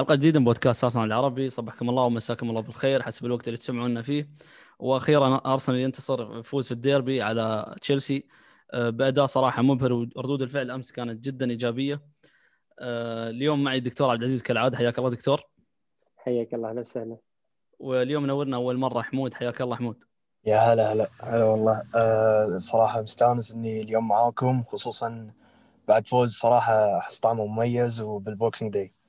[0.00, 1.50] حلقة جديدة من بودكاست ارسنال العربي.
[1.50, 3.02] صبحكم الله ومساكم الله بالخير.
[3.02, 4.30] حسب الوقت اللي تسمعونا فيه.
[4.78, 8.28] وأخيرا أرسنال ينتصر يفوز في الديربي على تشيلسي.
[8.72, 12.02] آه، بأداء صراحة مبهر وردود الفعل أمس كانت جدا إيجابية.
[12.78, 14.76] آه، اليوم معي الدكتور عبد العزيز كالعادة.
[14.76, 15.42] حياك الله دكتور.
[16.16, 16.70] حياك الله.
[16.70, 17.16] أهلا وسهلا.
[17.78, 19.02] واليوم نورنا أول مرة.
[19.02, 20.04] حمود حياك الله حمود.
[20.44, 21.08] يا هلا هلا.
[21.20, 21.82] هلا والله.
[21.96, 25.30] أه صراحة مستانس إني اليوم معاكم خصوصا
[25.88, 28.99] بعد فوز صراحة أحس طعمه مميز وبال Boxing Day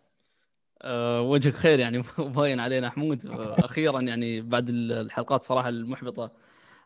[0.81, 3.26] أه وجهك خير يعني باين علينا حمود.
[3.26, 6.31] أه أخيرا يعني بعد الحلقات صراحة المحبطة.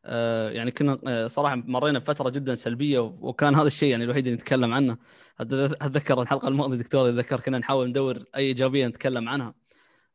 [0.06, 4.36] أه يعني كنا آه، صراحة مرينا بفترة جدا سلبية وكان هذا الشيء يعني الوحيد اللي
[4.38, 4.98] نتكلم عنه.
[5.40, 9.54] اتذكر الحلقة الماضية دكتور ذكر كنا نحاول ندور أي إيجابية نتكلم عنها.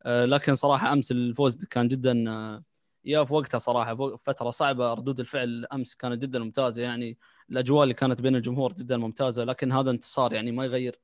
[0.03, 2.13] أه لكن صراحة أمس الفوز كان جدا
[3.05, 7.19] يا في وقتها صراحة فترة صعبة ردود الفعل أمس كانت جدا ممتازة يعني.
[7.51, 11.01] الأجواء اللي كانت بين الجمهور جدا ممتازة لكن هذا انتصار يعني ما يغير.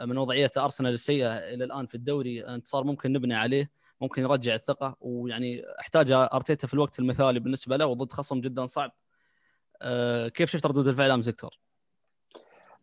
[0.00, 3.70] من وضعية أرسنال السيئة إلى الآن في الدوري انتصار ممكن نبني عليه
[4.00, 8.92] ممكن يرجع الثقة ويعني أحتاج أرتيتا في الوقت المثالي بالنسبة له وضد خصم جدا صعب.
[9.82, 11.58] أه كيف شفت ردود الفعل أمس دكتور؟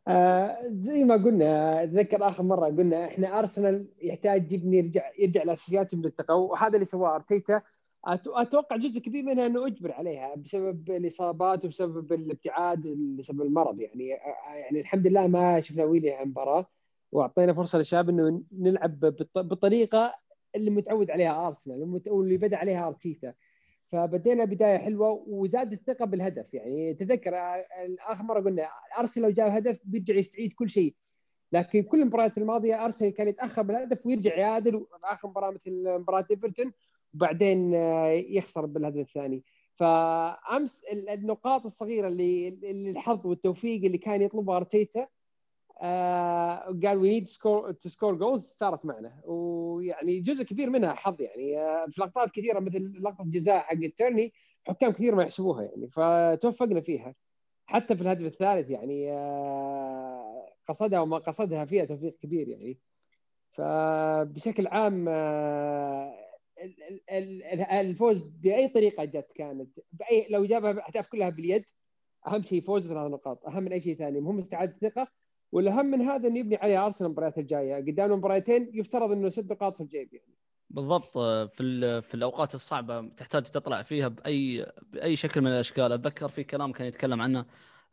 [0.07, 5.97] آه زي ما قلنا أتذكر آخر مرة قلنا إحنا أرسنال يحتاج يبني يرجع يرجع لاساسياته
[5.97, 7.61] من الثقه وهذا اللي سواه أرتيتا.
[8.27, 12.87] أتوقع جزء كبير منها إنه أجبر عليها بسبب الإصابات وبسبب الابتعاد
[13.17, 14.07] بسبب المرض يعني.
[14.55, 16.67] يعني الحمد لله ما شفنا ويلي مباراه
[17.11, 18.99] واعطينا فرصة للشباب إنه نلعب
[19.35, 20.15] بالطريقة
[20.55, 23.33] اللي متعود عليها أرسنال واللي بدأ عليها أرتيتا.
[23.91, 26.53] فبدينا بداية حلوة وزاد الثقة بالهدف.
[26.53, 27.31] يعني تذكر
[28.07, 30.95] اخر مره قلنا أرسنال لو جاب هدف بيرجع يستعيد كل شيء.
[31.51, 36.71] لكن كل المباريات الماضية أرسنال كان يتأخر بالهدف ويرجع يعادل آخر مباراة مثل مباراة إيفرتون
[37.13, 37.73] وبعدين
[38.13, 39.43] يخسر بالهدف الثاني.
[39.75, 42.47] فأمس النقاط الصغيرة اللي
[42.91, 45.07] الحظ والتوفيق اللي كان يطلبها أرتيتا آه
[46.83, 49.21] قال we need to score goals صارت معنا.
[49.25, 51.59] ويعني جزء كبير منها حظ يعني.
[51.59, 54.33] آه في لقطات كثيرة مثل لقطة جزاء حق الترني
[54.67, 57.15] حكام كثير ما يحسبوها يعني فتوفقنا فيها.
[57.65, 62.79] حتى في الهدف الثالث يعني آه قصدها وما قصدها فيها توفيق كبير يعني.
[63.51, 66.13] فبشكل عام آه
[67.71, 69.79] الفوز بأي طريقة جت كانت.
[69.91, 71.65] باي لو جابها الاهداف كلها باليد
[72.27, 74.19] أهم شيء فوز ثلاث نقاط أهم من أي شيء ثاني.
[74.21, 75.07] مهم استعادة الثقه
[75.51, 77.75] والأهم من هذا إنه يبني عليه أرسنال المباريات الجاية.
[77.75, 80.37] قدامنا مباراتين يفترض إنه ست نقاط في الجيب يعني.
[80.69, 81.17] بالضبط.
[81.53, 85.91] في في الأوقات الصعبة تحتاج تطلع فيها بأي بأي شكل من الأشكال.
[85.91, 87.45] أتذكر في كلام كان يتكلم عنه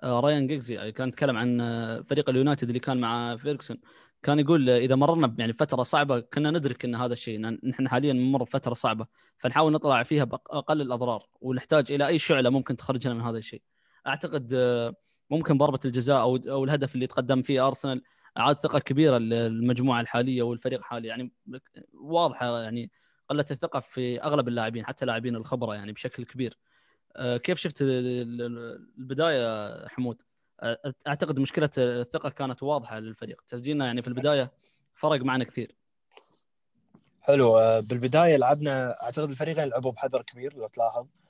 [0.03, 3.81] آه، رايان جيجزي يعني كان يتكلم عن آه، فريق اليونايتد اللي كان مع فيركسون
[4.23, 8.43] كان يقول إذا مررنا يعني فتره صعبة كنا ندرك إن هذا الشيء نحن حاليا نمر
[8.43, 9.07] بفترة صعبة
[9.39, 13.63] فنحاول نطلع فيها باقل الأضرار ونحتاج إلى أي شعلة ممكن تخرجنا من هذا الشيء.
[14.07, 14.95] أعتقد آه،
[15.37, 18.03] ممكن ضربة الجزاء أو أو الهدف اللي تقدم فيه أرسنال
[18.39, 21.33] اعاد ثقة كبيرة للمجموعة الحالية والفريق الحالي يعني
[21.95, 22.91] واضحة يعني
[23.29, 26.59] قلة الثقة في أغلب اللاعبين حتى لاعبين الخبرة يعني بشكل كبير.
[27.37, 30.23] كيف شفت البداية حمود؟
[31.07, 33.43] أعتقد مشكلة الثقة كانت واضحة للفريق.
[33.49, 34.53] تسجيلنا يعني في البداية
[34.95, 35.75] فرق معنا كثير.
[37.21, 37.57] حلو.
[37.57, 41.03] آه، بالبداية لعبنا أعتقد الفريقين لعبوا بحذر كبير لو تلاحظ.
[41.03, 41.24] آه،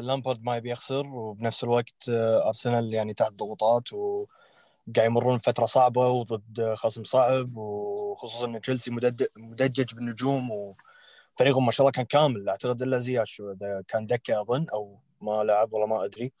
[0.00, 6.08] لامبارد ما يبي يخسر وبنفس الوقت آه، أرسنال يعني تحت ضغوطات وقاعد يمرون فترة صعبة
[6.08, 8.90] وضد خصم صعب وخصوصا إن تشيلسي
[9.36, 12.48] مدجج بالنجوم وفريقهم ما شاء الله كان كامل.
[12.48, 13.42] أعتقد إلا زياش
[13.88, 16.32] كان دكة أظن أو ما لعب والله ما أدري.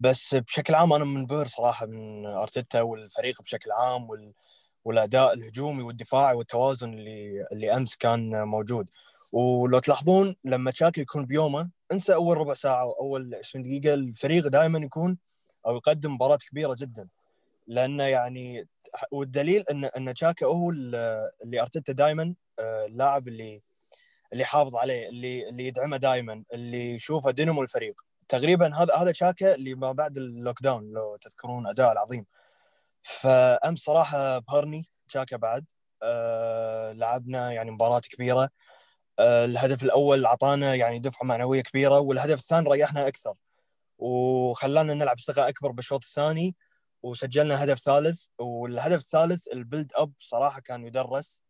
[0.00, 4.32] بس بشكل عام أنا منبهر صراحة من أرتيتا والفريق بشكل عام وال...
[4.84, 8.90] والأداء الهجومي والدفاعي والتوازن اللي اللي أمس كان موجود.
[9.32, 14.46] ولو تلاحظون لما تشاكي يكون بيومه انسى اول ربع ساعة أو أول 20 دقيقة الفريق
[14.46, 15.18] دائما يكون
[15.66, 17.08] أو يقدم مباراة كبيرة جدا.
[17.66, 18.68] لأنه يعني
[19.12, 23.62] والدليل ان إن تشاكا هو اللي أرتيتا دائما آه، اللاعب اللي
[24.32, 28.00] اللي حافظ عليه اللي اللي يدعمه دائما اللي يشوفه دينامو الفريق.
[28.28, 32.26] تقريبا هذا هذا تشاكا اللي ما بعد ال lockdown لو تذكرون أداء العظيم.
[33.02, 35.64] فامس صراحة بهرني تشاكا بعد
[36.02, 38.48] أه لعبنا يعني مباراة كبيرة.
[39.20, 43.34] الهدف الأول اعطانا يعني دفعة معنوية كبيرة والهدف الثاني ريحنا أكثر
[43.98, 46.56] وخلانا نلعب ثقه أكبر بالشوط الثاني
[47.02, 51.42] وسجلنا هدف ثالث والهدف الثالث ال build up صراحة كان يدرس.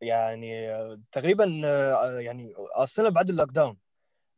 [0.00, 0.76] يعني
[1.12, 3.76] تقريبا آه، يعني أرسنال بعد ال lockdown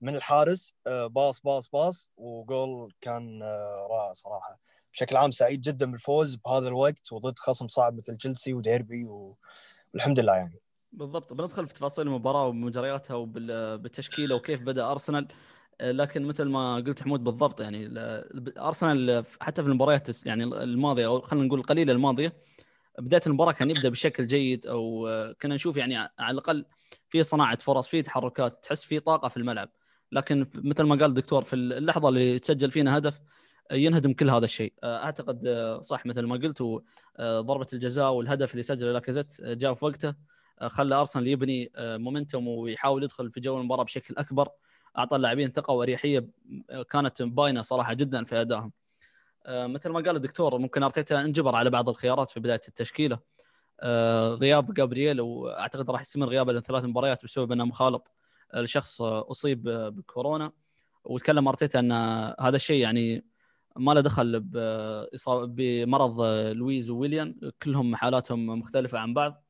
[0.00, 4.58] من الحارس آه، pass pass pass و goal كان آه، رائع صراحة.
[4.92, 9.04] بشكل عام سعيد جدا بالفوز بهذا الوقت وضد خصم صعب مثل تشيلسي وديربي
[9.94, 10.61] والحمد لله يعني.
[10.92, 11.32] بالضبط.
[11.32, 15.28] بندخل في تفاصيل المباراة ومجرياتها وبالتشكيله وكيف بدأ أرسنال.
[15.80, 17.90] لكن مثل ما قلت حمود بالضبط يعني
[18.58, 22.32] أرسنال حتى في المباريات يعني الماضية أو خلينا نقول القليلة الماضية
[22.98, 25.08] بداية المباراة كان يبدأ بشكل جيد أو
[25.42, 26.64] كنا نشوف يعني على الأقل
[27.08, 29.68] في صناعة فرص في تحركات تحس في طاقة في الملعب.
[30.12, 33.20] لكن مثل ما قال الدكتور في اللحظة اللي تسجل فينا هدف
[33.72, 34.72] ينهدم كل هذا الشيء.
[34.84, 35.48] أعتقد
[35.82, 36.62] صح مثل ما قلت
[37.20, 40.31] ضربة الجزاء والهدف اللي سجله لاكازيت جاء في وقته.
[40.66, 44.48] خلى أرسنال يبني مومنتوم ويحاول يدخل في جو المباراة بشكل أكبر
[44.98, 46.28] أعطى اللاعبين ثقة وأريحية
[46.90, 48.72] كانت باينه صراحة جدا في أدائهم.
[49.48, 53.18] مثل ما قال الدكتور ممكن أرتيتا انجبر على بعض الخيارات في بداية التشكيلة.
[54.34, 58.12] غياب جابرييل وأعتقد راح يستمر غيابه لثلاث مباريات بسبب أنه مخالط
[58.54, 60.52] لشخص أصيب بكورونا.
[61.04, 61.92] وتكلم أرتيتا أن
[62.40, 63.24] هذا الشيء يعني
[63.76, 64.40] ما له دخل
[65.46, 66.22] بمرض
[66.52, 69.44] لويز وويليام كلهم حالاتهم مختلفة عن بعض.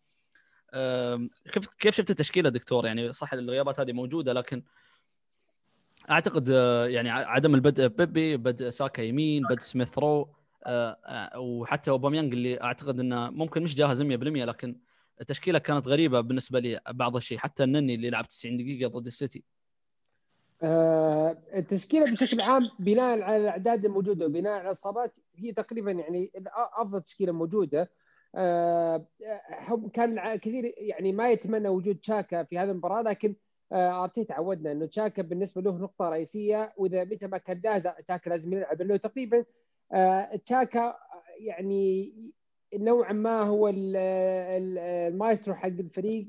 [1.52, 4.62] كيف كيف شفت التشكيلة دكتور؟ يعني صح الغيابات هذه موجودة لكن
[6.10, 6.48] أعتقد
[6.88, 10.28] يعني عدم البدء بيبي بدء ساكا يمين بدء سميث رو
[11.36, 14.76] وحتى أوباميانج اللي أعتقد إنه ممكن مش جاهز 100% لكن
[15.20, 19.44] التشكيلة كانت غريبة بالنسبة لي بعض الشيء حتى النني اللي لعب 90 دقيقة ضد السيتي.
[20.62, 26.30] آه، التشكيلة بشكل عام بناء على الأعداد الموجودة وبناء على الإصابات هي تقريبا يعني
[26.76, 27.90] أفضل تشكيلة موجودة.
[28.34, 29.06] آه،
[29.92, 33.34] كان كثير يعني ما يتمنى وجود تشاكا في هذه المباراة لكن
[33.72, 38.30] آه، أرتيتا عودنا إنه تشاكا بالنسبة له نقطة رئيسية وإذا متى ما كان جاهز تشاكا
[38.30, 38.82] لازم يلعب.
[38.82, 39.44] لأنه تقريبا
[40.46, 40.96] تشاكا
[41.38, 42.12] يعني
[42.74, 46.28] نوعا ما هو المايسترو حق الفريق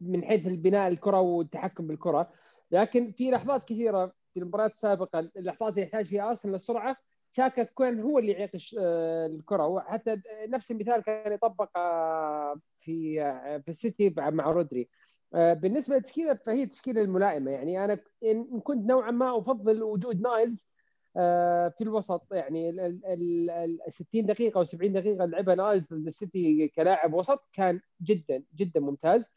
[0.00, 2.30] من حيث البناء الكرة والتحكم بالكرة.
[2.70, 6.96] لكن في لحظات كثيرة في المباريات السابقة اللحظات اللي يحتاج فيها أرسنال السرعه
[7.30, 9.66] شاكا كان هو اللي يعيق آه، الكرة.
[9.66, 10.16] وحتى
[10.48, 14.88] نفس المثال كان يطبق آه، في آه، في السيتي مع رودري.
[15.32, 17.50] بالنسبة للتشكيلة فهي التشكيلة الملائمة.
[17.50, 20.74] يعني أنا ان كنت نوعا ما أفضل وجود نايلز
[21.14, 22.32] في الوسط.
[22.32, 28.42] يعني ال 60 دقيقه أو 70 دقيقة لعبها نايلز ضد السيتي كلاعب وسط كان جدا
[28.56, 29.36] جدا ممتاز.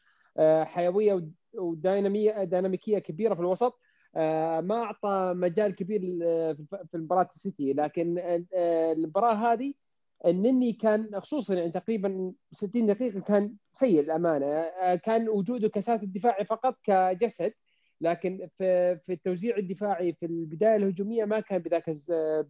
[0.62, 3.78] حيوية وديناميه ديناميكية كبيرة في الوسط.
[4.60, 6.00] ما أعطى مجال كبير
[6.90, 8.18] في مباراة السيتي لكن
[8.54, 9.74] آه، المباراة هذه
[10.26, 14.46] النني كان خصوصا يعني تقريبا 60 دقيقة كان سيء الأمانة.
[14.46, 17.52] آه، كان وجوده كسات الدفاعي فقط كجسد
[18.00, 21.90] لكن في في التوزيع الدفاعي في البداية الهجومية ما كان بذاك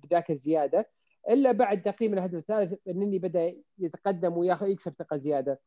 [0.05, 0.89] بذاك الزيادة.
[1.31, 5.61] إلا بعد تقريبا الهدف الثالث النني بدأ يتقدم وياخذ يكسب ثقة زيادة.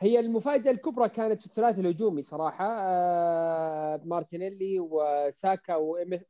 [0.00, 6.20] هي المفاجأة الكبرى كانت في الثلاثي الهجومي صراحة آه مارتينيلي وساكا وإيمي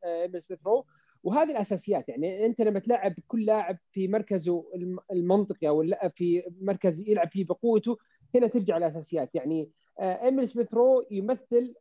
[0.41, 0.85] سميث رو.
[1.23, 4.65] وهذه الأساسيات يعني أنت لما تلعب كل لاعب في مركزه
[5.13, 5.85] المنطقي أو
[6.15, 7.97] في مركز يلعب فيه بقوته
[8.35, 9.35] هنا ترجع الأساسيات.
[9.35, 9.71] يعني
[10.01, 11.75] ايميل سميث رو يمثل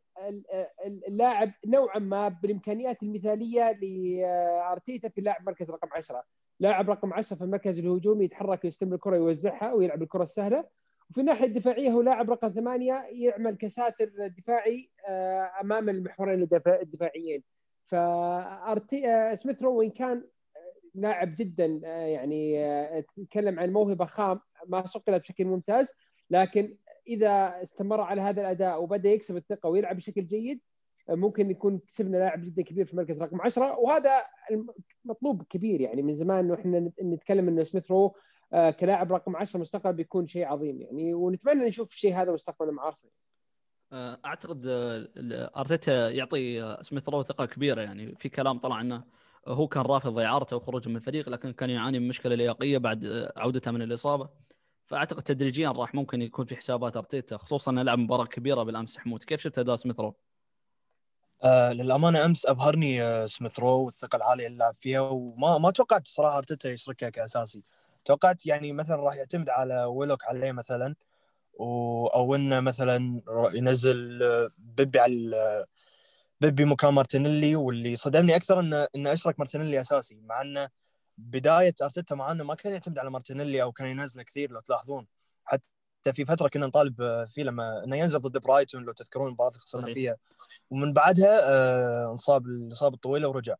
[1.08, 6.24] اللاعب نوعا ما بالإمكانيات المثالية لارتيتا في لاعب مركز رقم 10
[6.60, 10.64] لاعب رقم 10 في المركز الهجومي يتحرك ويستلم الكرة يوزعها ويلعب الكرة السهلة.
[11.10, 16.48] وفي الناحية الدفاعية هو لاعب رقم ثمانية يعمل كساتر دفاعي آه، أمام المحورين
[16.82, 17.42] الدفاعيين.
[17.86, 20.24] فارتي آه، سميث رو وان كان
[20.94, 22.66] لاعب جدا آه، يعني
[23.30, 25.92] تكلم عن موهبة خام ما صقلت بشكل ممتاز.
[26.30, 26.76] لكن
[27.08, 30.60] إذا استمر على هذا الأداء وبدأ يكسب الثقة ويلعب بشكل جيد
[31.08, 34.10] ممكن يكون كسبنا لاعب جدا كبير في مركز رقم 10 وهذا
[35.04, 38.12] مطلوب كبير يعني من زمان انه إحنا نتكلم إنه سميث رو آه،
[38.50, 43.12] كلاعب رقم 10 مستقبل بيكون شيء عظيم يعني ونتمنى نشوف الشيء هذا مستقبلا مع أرسنال.
[43.92, 49.04] آه، أعتقد آه، أرتيتا يعطي سميث رو ثقة كبيرة يعني في كلام طلع إنه
[49.48, 53.70] هو كان رافض إعارته وخروجه من الفريق لكن كان يعاني من مشكلة لياقية بعد عودته
[53.70, 54.28] من الإصابة.
[54.86, 58.98] فأعتقد تدريجيا راح ممكن يكون في حسابات أرتيتا خصوصا إنه لعب مباراة كبيرة بالأمس.
[58.98, 60.14] حمود كيف شفت اداء سميث رو؟
[61.44, 66.08] آه للأمانة أمس أبهرني آه سميث رو والثقة العالية اللي لعب فيها وما ما توقعت
[66.08, 67.62] صراحة أرتيتا يشركها كأساسي.
[68.06, 70.94] توقعت يعني مثلا راح يعتمد على ويلوك عليه مثلا
[72.14, 73.22] أو إنه مثلا
[73.54, 74.18] ينزل
[74.58, 75.66] بيبي على
[76.40, 80.68] بيبي مكان مارتينيلي واللي صدمني أكثر انه إنه أشرك مارتينيلي أساسي مع إنه
[81.18, 85.06] بداية أرتيتا مع إنه ما كان يعتمد على مارتينيلي أو كان ينزله كثير لو تلاحظون.
[85.44, 89.60] حتى في فترة كنا نطالب فيه لما إنه ينزل ضد برايتون لو تذكرون المباراه اللي
[89.60, 90.16] خسرنا فيها.
[90.70, 93.54] ومن بعدها آه، انصاب الاصابه الطويله ورجع.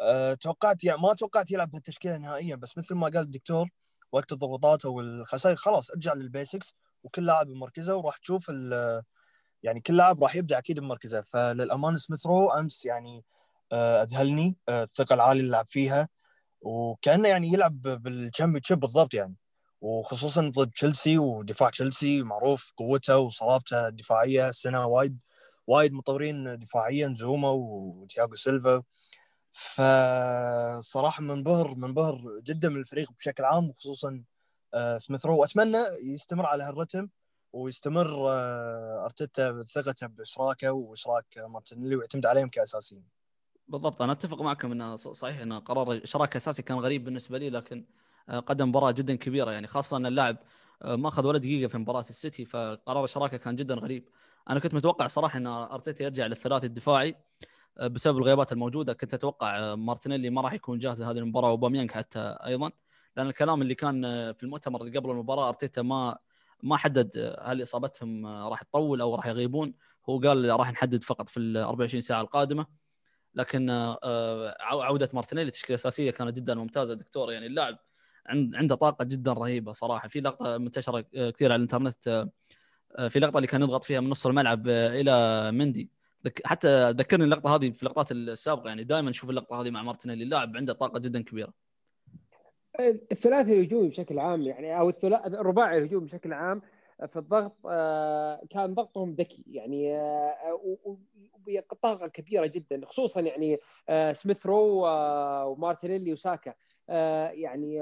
[0.00, 3.68] أه توقعت يعني ما توقعت يلعب بهالتشكيلة نهائيا بس مثل ما قال الدكتور
[4.12, 8.50] وقت الضغوطات أو الخسائر خلاص ارجع لل basics وكل لاعب بمركزه وراح تشوف
[9.62, 11.22] يعني كل لاعب راح يبدأ أكيد بمركزه.
[11.22, 13.24] فللأمانة سميث رو أمس يعني
[13.72, 16.08] آه، أذهلني آه، الثقة العالية اللي لعب فيها
[16.62, 19.36] وكأنه يعني يلعب بال champion بالضبط يعني.
[19.80, 25.22] وخصوصا ضد تشيلسي ودفاع تشيلسي معروف قوته وصلابته الدفاعية السنة وايد
[25.66, 28.82] وايد مطورين دفاعيا زوما وتياغو سيلفا.
[29.52, 34.22] فصراحة منبهر منبهر جدا من الفريق بشكل عام وخصوصا
[34.74, 37.08] آه، سميث رو وأتمنى يستمر على هالرتم
[37.52, 43.04] ويستمر آه، أرتيتا ثقته بإشراكه وإشراك مارتينيلي ويعتمد عليهم كأساسيين.
[43.68, 47.86] بالضبط أنا أتفق معكم إنه صحيح إنه قرار إشراك أساسي كان غريب بالنسبة لي لكن
[48.28, 50.36] قدم مباراة جدا كبيرة يعني خاصة إن اللاعب
[50.84, 54.08] ما أخذ ولا دقيقة في مباراة السيتي فقرار إشراكه كان جدا غريب.
[54.50, 57.16] أنا كنت متوقع صراحة إن أرتيتا يرجع للثلاثي الدفاعي
[57.80, 62.70] بسبب الغيابات الموجودة كنت أتوقع مارتينيلي ما راح يكون جاهز لهذه المباراة واوباميانج حتى أيضا.
[63.16, 66.18] لأن الكلام اللي كان في المؤتمر اللي قبل المباراة أرتيتا ما
[66.62, 69.74] ما حدد هل إصابتهم راح تطول أو راح يغيبون.
[70.08, 72.66] هو قال راح نحدد فقط في ال 24 ساعة القادمة.
[73.34, 77.32] لكن آه، عودة مارتينيلي تشكيلة أساسية كانت جدا ممتازة دكتور.
[77.32, 77.78] يعني اللاعب
[78.26, 80.08] عنده طاقة جدا رهيبة صراحة.
[80.08, 82.28] في لقطة منتشرة كثير على الإنترنت
[82.98, 85.90] آه، في لقطة اللي كان يضغط فيها من نص الملعب إلى مندي.
[86.44, 90.24] حتى ذكرني اللقطة هذه في اللقطات السابقة يعني دائما نشوف اللقطة هذه مع مارتينيلي.
[90.24, 91.52] اللاعب عنده طاقة جدا كبيرة.
[93.12, 96.62] الثلاثي الهجومي بشكل عام يعني أو الرباعي الهجومي بشكل عام
[97.06, 100.98] في الضغط آه، كان ضغطهم ذكي يعني آه،
[101.70, 103.58] بطاقه كبيرة جدا خصوصا يعني
[103.88, 104.86] آه، سميث رو
[105.46, 106.54] ومارتينيلي وساكا
[107.32, 107.80] يعني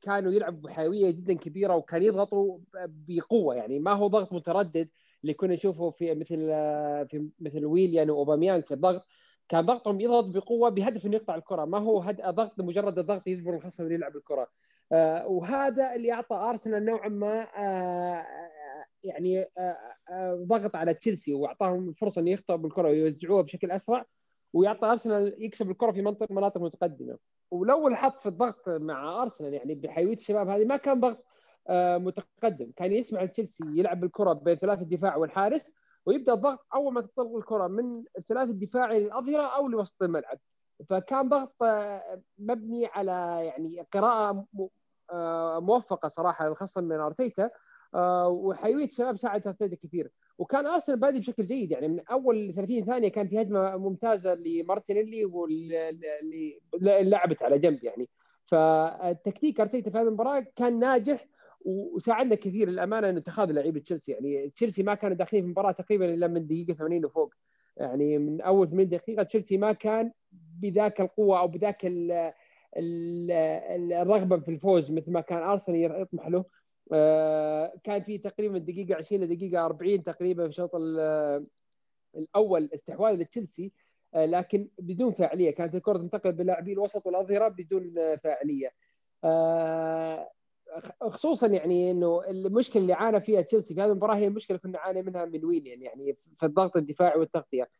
[0.00, 3.78] كانوا يلعبوا بحيوية جدا كبيرة وكان يضغطوا بقوة يعني.
[3.78, 4.88] ما هو ضغط متردد
[5.22, 6.36] اللي كنا نشوفه في مثل
[7.08, 9.06] في مثل ويليان واوباميانج في الضغط
[9.48, 11.64] كان ضغطهم يضغط بقوة بهدف إنه يقطع الكرة.
[11.64, 12.20] ما هو هد...
[12.22, 14.48] ضغط مجرد الضغط يجبر الخصم إنه يلعب الكرة.
[14.92, 18.26] آه وهذا اللي أعطى أرسنال نوعا ما آه
[19.04, 19.76] يعني آه
[20.10, 24.04] آه ضغط على تشيلسي وأعطاهم فرصة إنه يخطئوا بالكرة ويوزعوها بشكل أسرع
[24.52, 27.18] ويعطى أرسنال يكسب الكرة في منطقه مناطق متقدمة.
[27.50, 31.27] ولو لاحظت في الضغط مع أرسنال يعني بحيوية الشباب هذه ما كان ضغط آه،
[31.70, 32.72] متقدم.
[32.76, 35.74] كان يسمع تشيلسي يلعب الكره بين ثلاث الدفاع والحارس
[36.06, 40.38] ويبدأ الضغط أول ما تطلق الكرة من الثلاث الدفاعي للأظهرة أو لوسط الملعب.
[40.86, 44.46] فكان ضغط آه، مبني على يعني قراءة
[45.12, 47.50] آه، موفقة صراحة خاصة من أرتيتا
[48.28, 50.10] وحيوية الشباب ساعد أرتيتا كثير.
[50.38, 55.24] وكان أرسنال بادي بشكل جيد يعني من أول 30 ثانية كان في هجمة ممتازة لمارتينيلي
[55.24, 58.08] واللي لعبت على جنب يعني.
[58.46, 61.26] فالتكتيك أرتيتا في هذه المباراة كان ناجح
[61.64, 64.12] وساعدنا كثير للامانه انه اتخاذ لعيبه تشيلسي.
[64.12, 67.34] يعني تشيلسي ما كانوا داخلين في المباراة تقريبا إلا من دقيقة 80 وفوق.
[67.76, 71.80] يعني من أول 80 دقيقة تشيلسي ما كان بذاك القوة أو بذاك
[72.76, 76.44] الرغبة في الفوز مثل ما كان أرسنال يطمح له.
[76.92, 80.70] آه، كان في تقريبا دقيقة 20 لدقيقه 40 تقريبا في الشوط
[82.16, 83.72] الأول استحواذ لتشيلسي.
[84.14, 85.50] آه، لكن بدون فاعلية.
[85.50, 88.70] كانت الكرة تنتقل باللاعبين الوسط والأظهرة بدون فاعلية.
[89.24, 90.30] آه،
[91.02, 95.02] خصوصا يعني إنه المشكلة اللي عانى فيها تشيلسي في هذه المباراة هي المشكلة كنا نعاني
[95.02, 97.70] منها من ويليان يعني في الضغط الدفاعي والتغطية.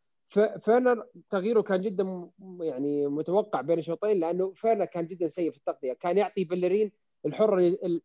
[0.61, 2.31] فيرنر تغييره كان جدا
[2.61, 5.93] يعني متوقع بين الشوطين لأنه فيرنر كان جدا سيء في التغطية.
[5.93, 6.93] كان يعطي بيلرين
[7.27, 7.59] الحر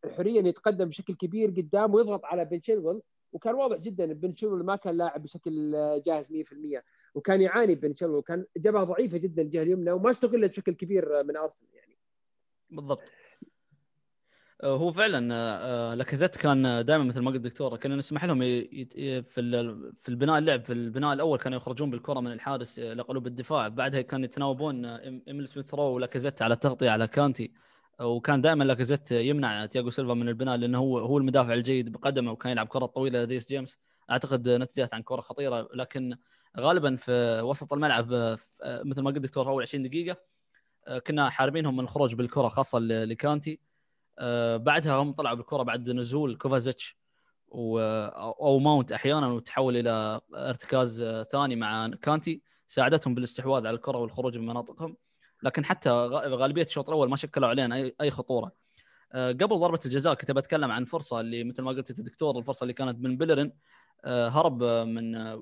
[0.03, 3.01] الحرية إنه يتقدم بشكل كبير قدام ويضغط على بن تشيلويل
[3.33, 5.71] وكان واضح جدا إن بن ما كان لاعب بشكل
[6.05, 6.83] جاهز 100%
[7.15, 11.37] وكان يعاني بن تشيلويل وكان جبهه ضعيفة جدا الجهة اليمنى وما استغلت بشكل كبير من
[11.37, 11.97] أرسنال يعني.
[12.69, 13.01] بالضبط.
[14.63, 19.23] هو فعلا آه، آه، لاكازيت كان دائما مثل ما قلت الدكتور كنا نسمح لهم في
[19.99, 23.67] في البناء اللعب في البناء الأول كانوا يخرجون بالكرة من الحارس لقلوب الدفاع.
[23.67, 27.51] بعدها كانوا يتناوبون ايميل سميث رو ولاكازيت على التغطية على كانتي.
[28.01, 32.51] وكان دائما لاكازيت يمنع تياجو سيلفا من البناء لأنه هو هو المدافع الجيد بقدمه وكان
[32.51, 33.79] يلعب كرة طويلة لريس جيمس.
[34.11, 36.17] أعتقد نتجت عن كرة خطيرة لكن
[36.59, 40.17] غالبا في وسط الملعب مثل ما قلت دكتور أول 20 دقيقة
[41.07, 43.72] كنا حاربينهم من الخروج بالكرة خاصة لكانتي.
[44.19, 46.97] آه، بعدها هم طلعوا بالكرة بعد نزول كوفازيتش
[47.51, 54.37] أو ماونت أحيانا وتحول إلى ارتكاز آه، ثاني مع كانتي ساعدتهم بالاستحواذ على الكرة والخروج
[54.37, 54.97] من مناطقهم.
[55.43, 58.51] لكن حتى غالبية الشوط الأول ما شكلوا علينا اي خطورة.
[59.13, 62.63] آه، قبل ضربة الجزاء كنت بتكلم عن فرصه اللي مثل ما قلت أنت دكتور الفرصة
[62.63, 63.53] اللي كانت من بيلرين.
[64.05, 65.41] هرب من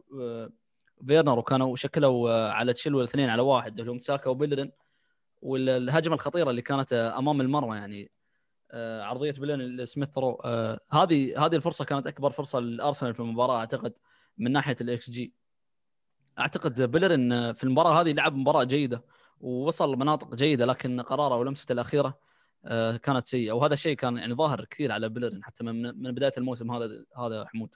[1.08, 4.72] فيرنر وكانوا شكلوا على تشيلويل الاثنين على واحد اللي هم ساكا وبيلرين.
[5.42, 8.21] والهجمة الخطيرة اللي كانت أمام المرمى يعني آه،
[8.74, 10.42] عرضية بيلرين سميث رو.
[10.46, 13.94] آه، هذه هذه الفرصة كانت أكبر فرصة لأرسنال في المباراة أعتقد
[14.38, 15.34] من ناحية الاكس جي.
[16.40, 19.04] أعتقد بيلرين في المباراة هذه لعب مباراة جيدة
[19.42, 22.20] ووصل مناطق جيدة لكن قراره ولمسته الأخيرة
[22.66, 23.52] آه، كانت سيئة.
[23.52, 27.46] وهذا الشيء كان يعني ظاهر كثير على بيلرين حتى من من بداية الموسم هذا هذا
[27.46, 27.76] حمود.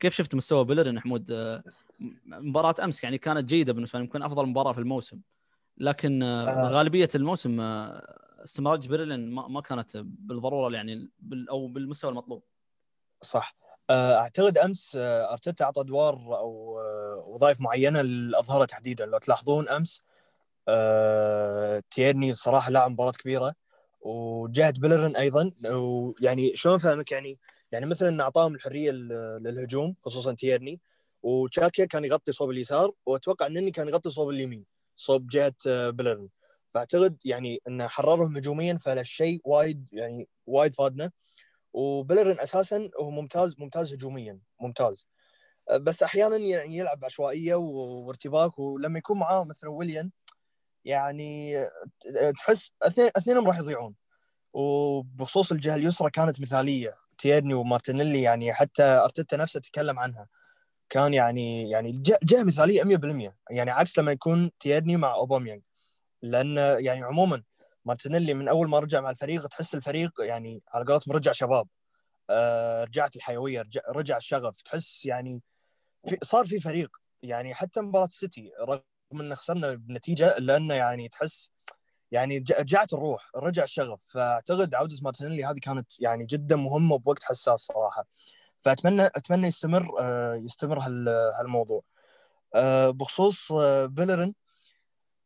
[0.00, 1.60] كيف شفت مستوى بيلرين حمود؟
[2.26, 5.20] مباراة أمس يعني كانت جيدة بالنسبة لي يمكن أفضل مباراة في الموسم.
[5.78, 7.60] لكن غالبية الموسم
[8.44, 12.42] استمرار برلين ما, ما كانت بالضرورة يعني بال أو بالمستوى المطلوب.
[13.22, 13.56] صح.
[13.90, 19.06] آه، أعتقد أمس آه، أرتيتا أعطى أدوار أو آه، وظائف معينة للأظهرة تحديدا.
[19.06, 20.02] لو تلاحظون أمس
[21.90, 23.54] تيرني صراحة لاعب مباراة كبيرة
[24.00, 25.52] وجهه بيلرن أيضا.
[25.64, 27.38] ويعني شلون فهمك يعني
[27.72, 30.80] يعني مثلا أعطاهم الحرية للهجوم خصوصا تيرني.
[31.22, 34.64] وتشاكا كان يغطي صوب اليسار وأتوقع إلنني كان يغطي صوب اليمين
[34.96, 35.54] صوب جهة
[35.90, 36.28] بيلرين
[36.74, 41.10] فاعتقد يعني إنه حررهم هجوميا فهالشيء وايد يعني وايد فادنا.
[41.74, 45.08] وبيلرين أساسا هو ممتاز ممتاز هجوميا ممتاز.
[45.80, 50.10] بس أحيانا يعني يلعب عشوائية وارتباك ولما يكون معاه مثلا ويليان
[50.84, 51.56] يعني
[52.40, 53.94] تحس اثنين اثنينهم راح يضيعون.
[54.54, 56.94] وبخصوص الجهة اليسرى كانت مثالية.
[57.18, 60.28] تيرني ومارتينيلي يعني حتى أرتيتا نفسه تكلم عنها.
[60.90, 61.92] كان يعني يعني
[62.24, 65.62] جهة مثالية 100% يعني عكس لما يكون تيرني مع أوباميانج.
[66.22, 67.42] لأن يعني عموما
[67.84, 71.68] مارتينيلي من أول ما رجع مع الفريق تحس الفريق يعني على قولتهم رجع شباب.
[72.30, 74.62] آه رجعت الحيوية رجع, الشغف.
[74.62, 75.42] تحس يعني
[76.08, 76.96] في صار في فريق.
[77.22, 78.80] يعني حتى مباراة السيتي رغم
[79.12, 81.50] إن خسرنا بنتيجه لأنه يعني تحس
[82.12, 84.04] يعني رجعت الروح رجع الشغف.
[84.08, 88.06] فأعتقد عودة مارتينيلي هذه كانت يعني جدا مهمة بوقت حساس صراحة.
[88.60, 90.78] فأتمنى أتمنى يستمر آه يستمر
[91.40, 91.82] هالموضوع.
[92.54, 93.52] آه بخصوص
[93.84, 94.34] بيلرين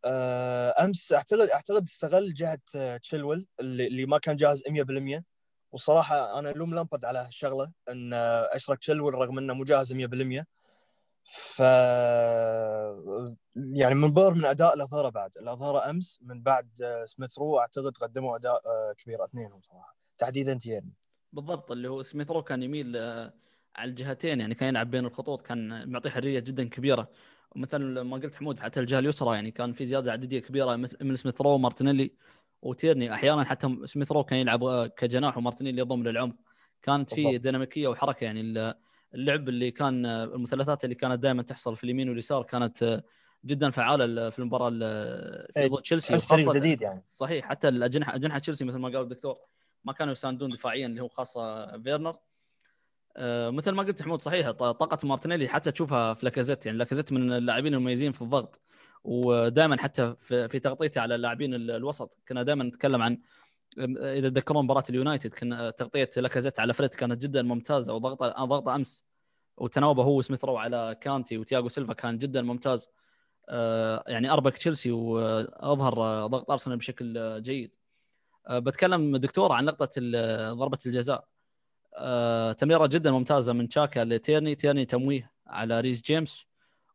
[0.05, 2.59] أمس اعتقد أعتقد استغل جهة
[3.03, 5.25] تشيلويل اللي ما كان جاهز 100%
[5.73, 8.11] والصراحه أنا ألوم لامبارد على هالشغلة إن
[8.55, 10.47] أشرك تشيلويل رغم إنه مو جاهز 100%
[11.25, 11.61] ف
[13.57, 15.31] يعني من بر من أداء الأظهرة بعد.
[15.37, 16.69] الأظهرة أمس من بعد
[17.05, 18.61] سميث رو أعتقد قدموا أداء
[18.99, 19.25] كبير.
[19.25, 19.97] اثنينهم صراحة.
[20.19, 20.93] تحديدا تيرني
[21.33, 22.97] بالضبط اللي هو سميث رو كان يميل
[23.77, 24.41] على الجهتين.
[24.41, 27.09] يعني كان يلعب بين الخطوط كان معطيه حرية جدا كبيرة.
[27.57, 31.41] مثل ما قلت حمود حتى الجهة اليسرى يعني كان في زيادة عددية كبيرة من سميث
[31.41, 32.11] رو ومارتينيلي
[32.63, 33.15] وتيرني.
[33.15, 36.35] أحيانا حتى سميث رو كان يلعب كجناح ومارتينيلي يضم للعمق.
[36.83, 38.41] كانت في ديناميكية وحركة يعني
[39.15, 43.03] اللعب اللي كان المثلثات اللي كانت دائما تحصل في اليمين واليسار كانت
[43.45, 46.19] جدا فعالة في المباراة في ضد تشيلسي.
[46.19, 47.03] فريق جديد يعني.
[47.07, 49.37] صحيح حتى الاجنحه أجنحة تشيلسي مثل ما قال الدكتور
[49.85, 52.11] ما كانوا يساندون دفاعيا اللي هو خاصة فيرنر.
[52.11, 52.21] آه،
[53.51, 57.75] مثل ما قلت حمود صحيح طاقة مارتينيلي حتى تشوفها في لاكازيت يعني لاكازيت من اللاعبين
[57.75, 58.61] المميزين في الضغط
[59.05, 62.19] ودائما حتى في, تغطيته على اللاعبين الوسط.
[62.29, 63.19] كنا دائما نتكلم عن
[63.79, 69.05] إذا تذكرون مباراة اليونايتد كان تغطية لاكازيت على فريد كانت جدا ممتازة وضغطة ضغطة أمس
[69.57, 72.89] وتناوبه هو سميث رو على كانتي وتياغو سيلفا كان جدا ممتاز.
[73.49, 77.75] آه، يعني أربك تشيلسي وأظهر ضغط أرسنال بشكل جيد.
[78.47, 79.91] آه، بتكلم دكتور عن لقطه
[80.53, 81.32] ضربة الجزاء.
[81.97, 84.55] آه، تمريرة جدا ممتازة من تشاكا لتيرني.
[84.55, 86.47] تيرني تمويه على ريس جيمس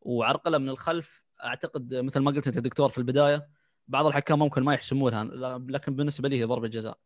[0.01, 1.23] وعرقله من الخلف.
[1.43, 3.47] أعتقد مثل ما قلت أنت دكتور في البداية
[3.87, 5.23] بعض الحكام ممكن ما يحسمونها
[5.69, 6.97] لكن بالنسبة لي هي ضربة جزاء.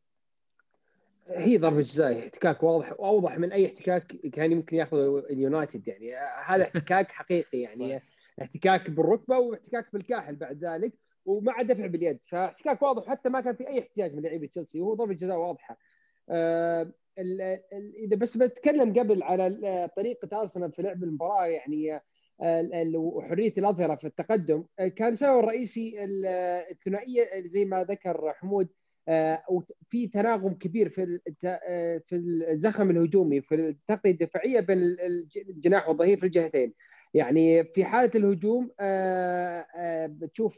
[1.27, 6.13] هي ضربة جزاء احتكاك واضح واوضح من أي احتكاك كان يمكن ياخذه اليونايتد يعني.
[6.45, 8.03] هذا احتكاك حقيقي يعني.
[8.41, 10.93] احتكاك بالركبة واحتكاك بالكاحل بعد ذلك
[11.25, 12.19] ومع دفع باليد.
[12.29, 15.77] فاحتكاك واضح حتى ما كان في أي احتياج من لعيبة تشيلسي وهو ضربة جزاء واضحة.
[16.29, 16.91] أه
[18.03, 22.01] إذا بس بتكلم قبل على طريقة أرسنال في لعب المباراة يعني
[22.95, 24.63] وحرية الأظهرة في التقدم.
[24.95, 25.95] كان السبب الرئيسي
[26.71, 28.69] الثنائية زي ما ذكر حمود
[29.89, 31.19] في تناغم كبير في
[32.07, 32.15] في
[32.51, 34.77] الزخم الهجومي في التغطية الدفاعية بين
[35.49, 36.73] الجناح والظهير في الجهتين.
[37.13, 38.71] يعني في حالة الهجوم
[40.19, 40.57] بتشوف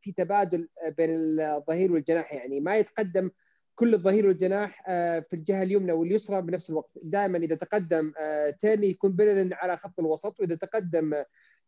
[0.00, 2.34] في تبادل بين الظهير والجناح.
[2.34, 3.30] يعني ما يتقدم
[3.74, 6.90] كل الظهير والجناح آه، في الجهة اليمنى واليسرى بنفس الوقت.
[7.02, 11.14] دائما إذا تقدم آه، تيرني يكون بيلرين على خط الوسط وإذا تقدم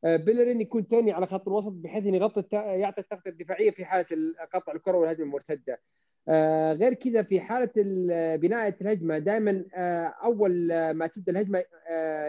[0.05, 4.07] آه، بيلرين يكون تيرني على خط الوسط بحيث انه يغطي يعطي الطاقة الدفاعية في حالة
[4.55, 5.81] قطع الكرة والهجمة المرتدة.
[6.73, 7.71] غير كذا في حالة
[8.37, 9.64] بناء الهجمة دائما
[10.25, 11.64] أول ما تبدأ الهجمة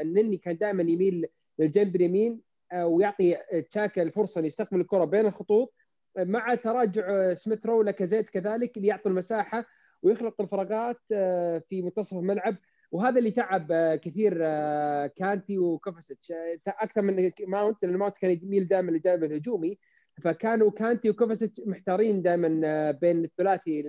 [0.03, 1.25] نني كان دائما يميل
[1.59, 2.41] للجنب اليمين
[2.75, 3.37] ويعطي
[3.71, 5.73] تشاكا الفرصه انه يستقبل الكرة بين الخطوط.
[6.17, 9.65] مع تراجع سميث رو لاكازيت كذلك اللي يعطي المساحة
[10.03, 12.55] ويخلق الفراغات آه، في منتصف الملعب.
[12.91, 16.33] وهذا اللي تعب آه، كثير آه، كانتي وكوفاسيتش.
[16.67, 19.79] أكثر من ماونت لأن ماونت كان يميل دائما للجانب الهجومي.
[20.21, 23.83] فكانوا كانتي وكوفاسيتش محتارين دائما بين الثلاثي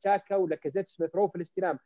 [0.00, 1.78] تشاكا ولكازيت سميث رو في الاستلام.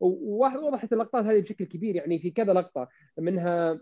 [0.00, 2.88] ووضحت اللقطات هذه بشكل كبير يعني في كذا لقطة
[3.18, 3.80] منها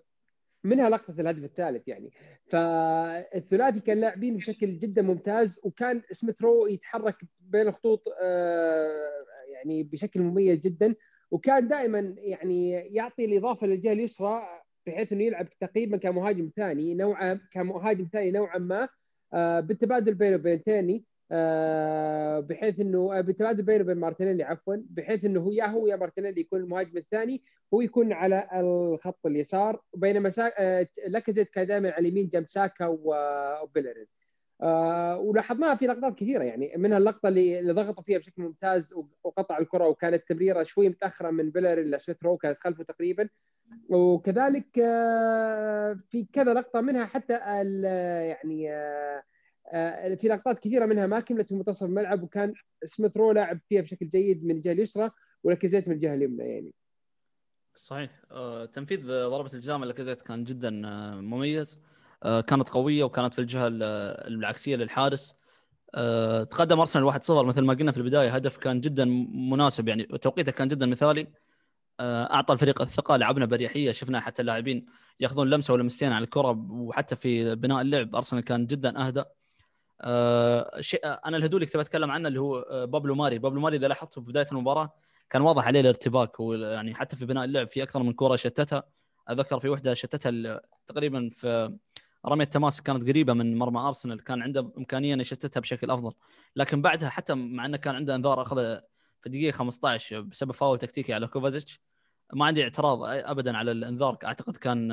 [0.64, 2.10] منها لقطة الهدف الثالث يعني.
[2.46, 10.20] فالثلاثي كان لاعبين بشكل جدا ممتاز وكان سميث رو يتحرك بين الخطوط آه، يعني بشكل
[10.20, 10.94] مميز جدا
[11.30, 14.40] وكان دائما يعني يعطي الإضافة للجهة اليسرى
[14.86, 18.88] بحيث إنه يلعب تقريبا كمهاجم ثاني نوعا كمهاجم ثاني نوعا ما
[19.32, 25.24] آه، بالتبادل بينه وبين تيرني آه، بحيث إنه آه، بالتبادل بينه وبين مارتينيلي عفوا بحيث
[25.24, 27.42] إنه هو يا هو يا مارتينيلي يكون المهاجم الثاني
[27.74, 30.52] هو يكون على الخط اليسار بينما سا...
[30.58, 30.86] آه،
[31.54, 32.86] كان دائما على اليمين جنب ساكا
[33.62, 34.06] وبيلرين
[35.18, 40.22] ولاحظناها في لقطات كثيرة يعني منها اللقطة اللي, ضغطوا فيها بشكل ممتاز وقطع الكرة وكانت
[40.28, 43.28] تمريرة شوي متأخرة من بيليرين إلى سميث رو كانت خلفه تقريبا.
[43.88, 44.68] وكذلك
[46.10, 47.32] في كذا لقطة منها حتى
[48.28, 48.70] يعني
[50.16, 52.54] في لقطات كثيرة منها ما كملت في منتصف الملعب وكان
[52.84, 55.10] سميث رو لاعب فيها بشكل جيد من الجهة اليسرى
[55.44, 56.72] ولاكازيت من الجهة اليمنى يعني.
[57.74, 58.10] صحيح.
[58.30, 61.80] آه، تنفيذ ضربة الجزاء من لاكازيت كان جدا آه، مميز.
[62.22, 63.68] آه، كانت قوية وكانت في الجهة
[64.26, 65.34] العكسية للحارس.
[66.50, 68.30] تقدم أرسنال 1-0 مثل ما قلنا في البداية.
[68.30, 69.04] هدف كان جدا
[69.34, 71.26] مناسب يعني توقيته كان جدا مثالي.
[72.00, 74.86] أعطى الفريق الثقة لعبنا بريحية شفنا حتى اللاعبين
[75.20, 79.24] ياخذون لمسة ولمستين على الكرة وحتى في بناء اللعب أرسنال كان جدا أهدى.
[80.80, 83.38] شيء أنا الهدوء اللي كنت بتكلم عنه اللي هو بابلو ماري.
[83.38, 84.94] بابلو ماري إذا لاحظته في بداية المباراة
[85.30, 88.82] كان واضح عليه الارتباك ويعني حتى في بناء اللعب في أكثر من كورة شتتها.
[89.28, 91.76] اتذكر في وحدة شتتها تقريبا في
[92.26, 96.12] رمية تماس كانت قريبة من مرمى أرسنال كان عنده إمكانية إنه يشتتها بشكل أفضل.
[96.56, 98.56] لكن بعدها حتى مع إنه كان عنده أنذار اخذ
[99.20, 101.80] في الدقيقة 15 بسبب فاول تكتيكي على كوفازيتش
[102.32, 104.88] ما عندي اعتراض ابدا على الأنذار أعتقد كان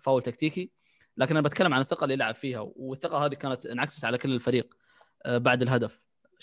[0.00, 0.70] فاول تكتيكي.
[1.16, 4.74] لكن أنا بتكلم عن الثقة اللي لعب فيها والثقة هذه كانت انعكست على كل الفريق
[5.26, 6.00] آه، بعد الهدف.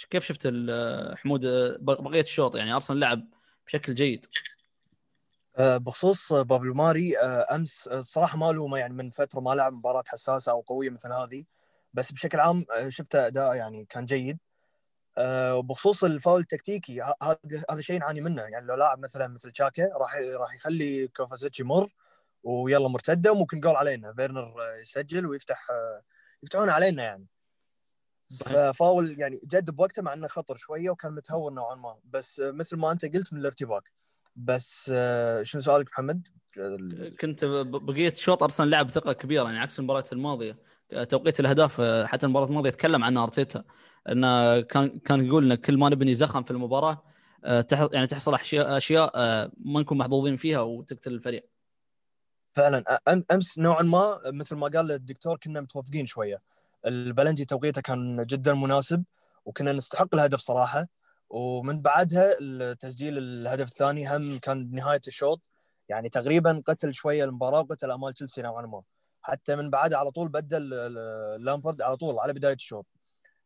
[0.10, 0.48] كيف شفت
[1.18, 1.46] حمود
[1.82, 3.28] بقيه الشوط؟ يعني أرسنال لعب
[3.68, 4.26] بشكل جيد.
[5.58, 10.04] آه، بخصوص بابلو ماري آه، أمس الصراحه ما له يعني من فترة ما لعب مباراة
[10.08, 11.46] حساسة أو قوية مثل هذه.
[11.94, 14.38] بس بشكل عام آه، شفته أداء يعني كان جيد.
[15.54, 17.38] وبخصوص الفاول التكتيكي هذا
[17.72, 18.42] هذا شيء نعاني منه.
[18.42, 21.90] يعني لو لاعب مثلا مثل تشاكا راح راح يخلي كوفاسيتش يمر.
[22.43, 24.13] ويلا مرتدة وممكن جول علينا.
[24.13, 25.67] فيرنر يسجل ويفتح
[26.43, 27.25] يفتحون علينا يعني.
[28.36, 31.97] ففاول يعني جد بوقته مع إنه خطر شوية وكان متهور نوعا ما.
[32.04, 33.84] بس مثل ما أنت قلت من الارتباك.
[34.36, 36.27] بس آه، شنو سؤالك محمد؟
[37.19, 40.58] كنت بقول شوط أرسنال لعب ثقة كبيرة يعني عكس المباراة الماضية.
[41.10, 43.63] توقيت الأهداف آه، حتى المباراة الماضية تكلم عنها أرتيتا.
[44.10, 47.04] إنه كان كان يقول ان كل ما نبني زخم في المباراة
[47.45, 49.12] آه، يعني تحصل أشياء اشياء
[49.58, 51.51] ما نكون محظوظين فيها وتقتل الفريق.
[52.54, 52.84] فعلا
[53.32, 56.42] أمس نوعا ما مثل ما قال الدكتور كنا متوفقين شوية.
[56.86, 59.04] البلنجي توقيته كان جدا مناسب
[59.46, 60.88] وكنا نستحق الهدف صراحة.
[61.30, 62.34] ومن بعدها
[62.74, 65.50] تسجيل الهدف الثاني هم كان بنهايه الشوط.
[65.90, 68.82] يعني تقريبا قتل شوية المباراة وقتل أمال تشيلسي نوعا ما.
[69.22, 70.70] حتى من بعدها على طول بدل
[71.44, 72.86] لامبرد على طول على بداية الشوط.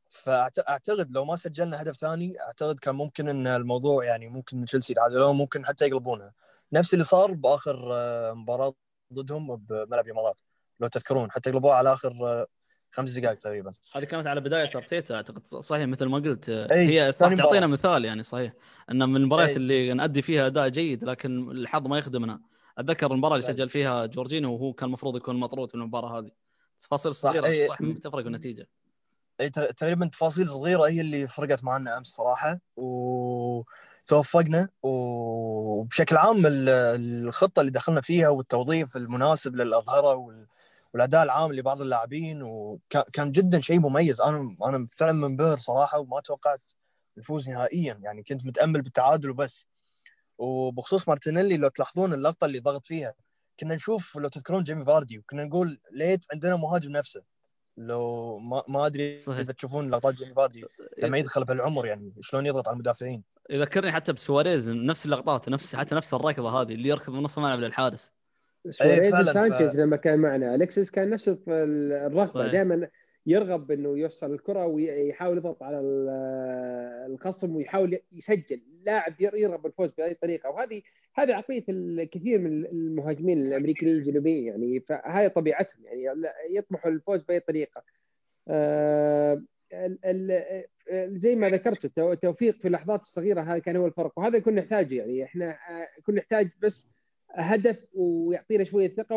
[0.09, 5.35] فاعتقد لو ما سجلنا هدف ثاني أعتقد كان ممكن إن الموضوع يعني ممكن تشيلسي يتعادلون
[5.35, 6.33] ممكن حتى يقلبونها
[6.73, 8.73] نفس اللي صار بآخر آه، مباراة
[9.13, 10.41] ضدهم بملعب الامارات
[10.79, 12.47] لو تذكرون حتى قلبوها على آخر آه،
[12.91, 13.71] خمس دقائق تقريبا.
[13.95, 18.23] هذه كانت على بداية أرتيتا أعتقد صحيح مثل ما قلت هي صح تعطينا مثال يعني
[18.23, 18.53] صحيح
[18.91, 22.41] إن من المباريات اللي نأدي فيها أداء جيد لكن الحظ ما يخدمنا.
[22.77, 26.31] أتذكر المباراة اللي سجل فيها جورجينو وهو كان المفروض يكون مطرود في المباراة هذه.
[26.79, 28.67] تفاصيل صغيرة صح, صح تفرق بالنتيجه
[29.41, 32.59] إي تقريبا تفاصيل صغيرة هي اللي فرقت معنا أمس صراحة
[34.05, 40.47] وتوفقنا وبشكل عام الخطة اللي دخلنا فيها والتوظيف المناسب للأظهرة وال...
[40.93, 44.21] والأداء العام لبعض اللاعبين وكان جدا شيء مميز.
[44.21, 46.71] أنا أنا فعلا منبهر صراحة وما توقعت
[47.17, 47.99] الفوز نهائيا.
[48.03, 49.67] يعني كنت متأمل بالتعادل وبس.
[50.37, 53.13] وبخصوص مارتينيلي لو تلاحظون اللقطة اللي ضغط فيها
[53.59, 57.21] كنا نشوف لو تذكرون جيمي فاردي وكنا نقول ليت عندنا مهاجم نفسه.
[57.77, 59.39] لو ما ما أدري صحيح.
[59.39, 60.65] إذا تشوفون لقطات جيمي فاردي
[60.97, 63.34] لما يدخل بهالعمر يعني شلون يضغط على المدافعين.
[63.49, 67.59] يذكرني حتى بسواريز نفس اللقطات نفس حتى نفس الركضة هذه اللي يركض من نص الملعب
[67.59, 68.11] للحارس.
[68.69, 69.79] سواريز سانشيز ف...
[69.79, 70.55] لما كان معنا.
[70.55, 72.51] الكسس كان نفس الرغبة.
[72.51, 72.87] دائما
[73.25, 75.79] يرغب إنه يوصل الكرة ويحاول يضغط على
[77.07, 78.61] الخصم ويحاول يسجل.
[78.83, 80.49] لاعب يرغب بالفوز بأي طريقة.
[80.49, 80.81] وهذه
[81.15, 84.79] هذه عقليه الكثير من المهاجمين الأمريكيين الجنوبيين يعني.
[84.79, 86.27] فهذه طبيعتهم يعني.
[86.49, 87.83] يطمحوا للفوز بأي طريقة.
[88.47, 89.41] آه،
[90.93, 94.19] زي ما ذكرت التوفيق في اللحظات الصغيرة هذا كان هو الفرق.
[94.19, 95.23] وهذا كنا نحتاجه يعني.
[95.23, 96.91] إحنا آه، كنا نحتاج بس
[97.31, 99.15] هدف ويعطينا شوية ثقة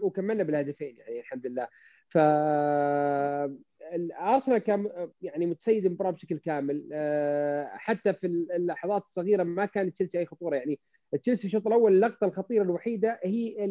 [0.00, 1.68] وكملنا بالهدفين يعني الحمد لله.
[2.08, 2.18] ف
[4.20, 4.88] أرسنال كان
[5.22, 6.88] يعني متسيد المباراة بشكل كامل.
[6.92, 10.80] آه، حتى في اللحظات الصغيرة ما كان تشيلسي أي خطورة يعني.
[11.22, 13.64] تشيلسي الشوط الأول اللقطة الخطيرة الوحيدة هي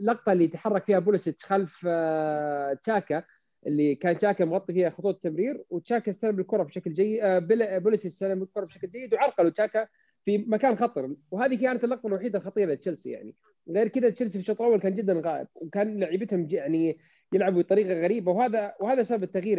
[0.00, 3.22] اللقطة اللي تحرك فيها بوليسيتش خلف آه، تشاكا.
[3.66, 7.38] اللي كان تشاكا مغطي فيها خطوط التمرير وتشاكا استلم الكرة بشكل جيد آه،
[7.78, 9.88] بوليسيتش استلم الكرة بشكل جيد وعرقل تشاكا
[10.24, 11.16] في مكان خطر.
[11.30, 13.34] وهذه كانت اللقطة الوحيدة الخطيرة لتشيلسي يعني.
[13.70, 16.98] غير كذا تشيلسي في الشوط الأول كان جدا غائب وكان لعيبتهم يعني
[17.32, 18.32] يلعبوا بطريقة غريبة.
[18.32, 19.56] وهذا وهذا سبب التغيير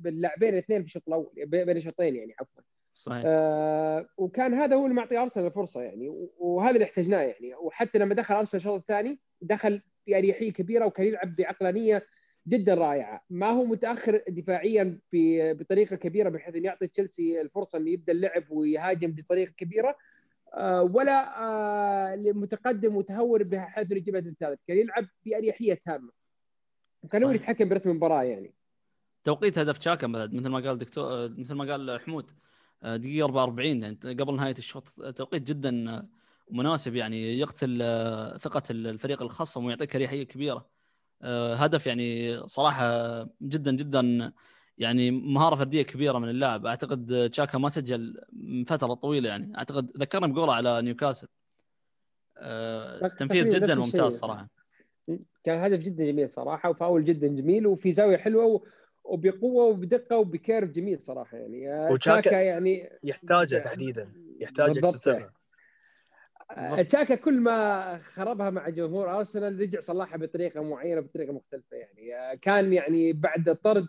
[0.00, 2.62] باللاعبين الاثنين في الشوط الأول بين الشوطين يعني عفوا.
[2.94, 3.22] صحيح.
[3.26, 7.54] آه وكان هذا هو اللي معطي أرسنال الفرصة يعني وهذا اللي احتاجناه يعني.
[7.54, 12.06] وحتى لما دخل أرسنال الشوط الثاني دخل بأريحية كبيرة وكان يلعب بعقلانيه
[12.48, 13.24] جدا رائعة.
[13.30, 19.12] ما هو متأخر دفاعيا بطريقة كبيرة بحيث انه يعطي تشيلسي الفرصة إنه يبدأ اللعب ويهاجم
[19.12, 19.96] بطريقة كبيرة.
[20.54, 24.60] آه، ولا آه، متقدم متهور بحيث يجيب الثالث.
[24.68, 26.10] كان يلعب بأريحية تامة.
[27.12, 27.30] كان هو.
[27.30, 28.54] يتحكم برتم المباراة يعني.
[29.24, 32.30] توقيت هدف تشاكا مثل ما قال دكتور آه، مثل ما قال حمود.
[32.82, 36.08] دقيقة 44 يعني قبل نهاية الشوط توقيت جدا
[36.52, 40.66] مناسب يعني يقتل آه، ثقة الفريق الخصم ويعطيك اريحيه كبيرة.
[41.22, 44.32] آه، هدف يعني صراحة جدا جدا
[44.78, 46.66] يعني مهارة فردية كبيرة من اللاعب.
[46.66, 49.52] أعتقد تشاكا ما سجل من فترة طويلة يعني.
[49.58, 51.28] أعتقد ذكرني بجوله على نيوكاسل.
[52.38, 53.74] آه، تنفيذ جدا.
[53.74, 54.48] ممتاز صراحة.
[55.44, 58.64] كان هدف جدا جميل صراحة وفاول جدا جميل وفي زاوية حلوة و-
[59.04, 61.88] وبقوة وبدقة وبكيرف جميل صراحة يعني.
[61.92, 64.94] وتشاكا تشاكا يعني يحتاجه تحديدا يحتاج بالضبط.
[64.94, 65.32] اكسترا آه،
[66.88, 72.38] تشاكا كل ما خربها مع جمهور أرسنال رجع صلحها بطريقة معينة بطريقة مختلفة يعني.
[72.38, 73.86] كان يعني بعد الطرد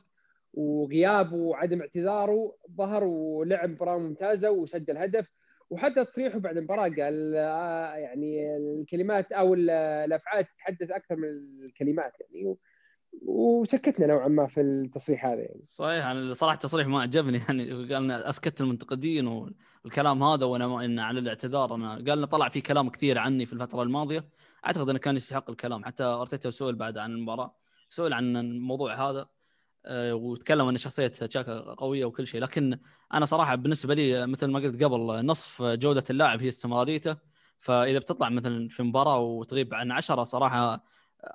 [0.54, 5.28] وغيابه وعدم اعتذاره ظهر ولعب مباراة ممتازة وسجل هدف.
[5.70, 9.70] وحتى تصريحه بعد المباراة قال آه، يعني الكلمات أو ال-
[10.06, 11.28] الأفعال تتحدث أكثر من
[11.66, 12.56] الكلمات يعني.
[13.22, 15.64] وسكتنا نوعا ما في التصريح هذا يعني.
[15.68, 17.38] صحيح أنا صراحة التصريح ما عجبني.
[17.48, 21.76] يعني قال إن أسكت المنتقدين والكلام هذا وأنا ما إن على الاعتذار.
[21.76, 24.30] أنا قال انه طلع في كلام كثير عني في الفترة الماضية.
[24.66, 25.86] أعتقد إنه كان يستحق الكلام.
[25.86, 27.56] حتى أرتيتا سئل بعد عن المباراة
[27.90, 29.30] سئل عن الموضوع هذا
[29.86, 32.42] آه، وتكلم إن شخصية تشاكا قوية وكل شيء.
[32.42, 32.80] لكن
[33.14, 37.18] أنا صراحة بالنسبة لي مثل ما قلت قبل نصف جودة اللاعب هي استمراريته.
[37.60, 40.84] فإذا بتطلع مثلا في مباراة وتغيب عن عشرة صراحة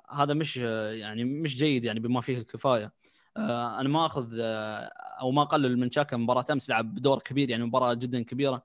[0.09, 2.91] هذا مش يعني مش جيد يعني بما فيه الكفاية.
[3.37, 7.49] آه، أنا ما أخذ آه، أو ما أقلل من شاكا مباراة أمس لعب دور كبير
[7.49, 8.63] يعني مباراة جدا كبيرة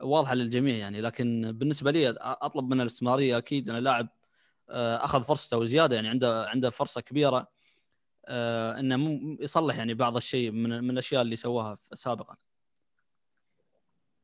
[0.00, 1.00] واضحة للجميع يعني.
[1.00, 3.70] لكن بالنسبة لي أطلب من الاستمرارية أكيد.
[3.70, 4.08] ان اللاعب
[4.70, 7.48] آه، أخذ فرصته وزيادة يعني عنده عنده فرصة كبيرة
[8.28, 12.36] إنه يصلح يعني بعض الشيء من من الأشياء اللي سواها سابقا.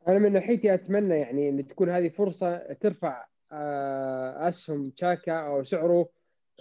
[0.08, 3.26] أنا من ناحيتي أتمنى يعني إن تكون هذه فرصة ترفع
[4.48, 6.08] أسهم تشاكا أو سعره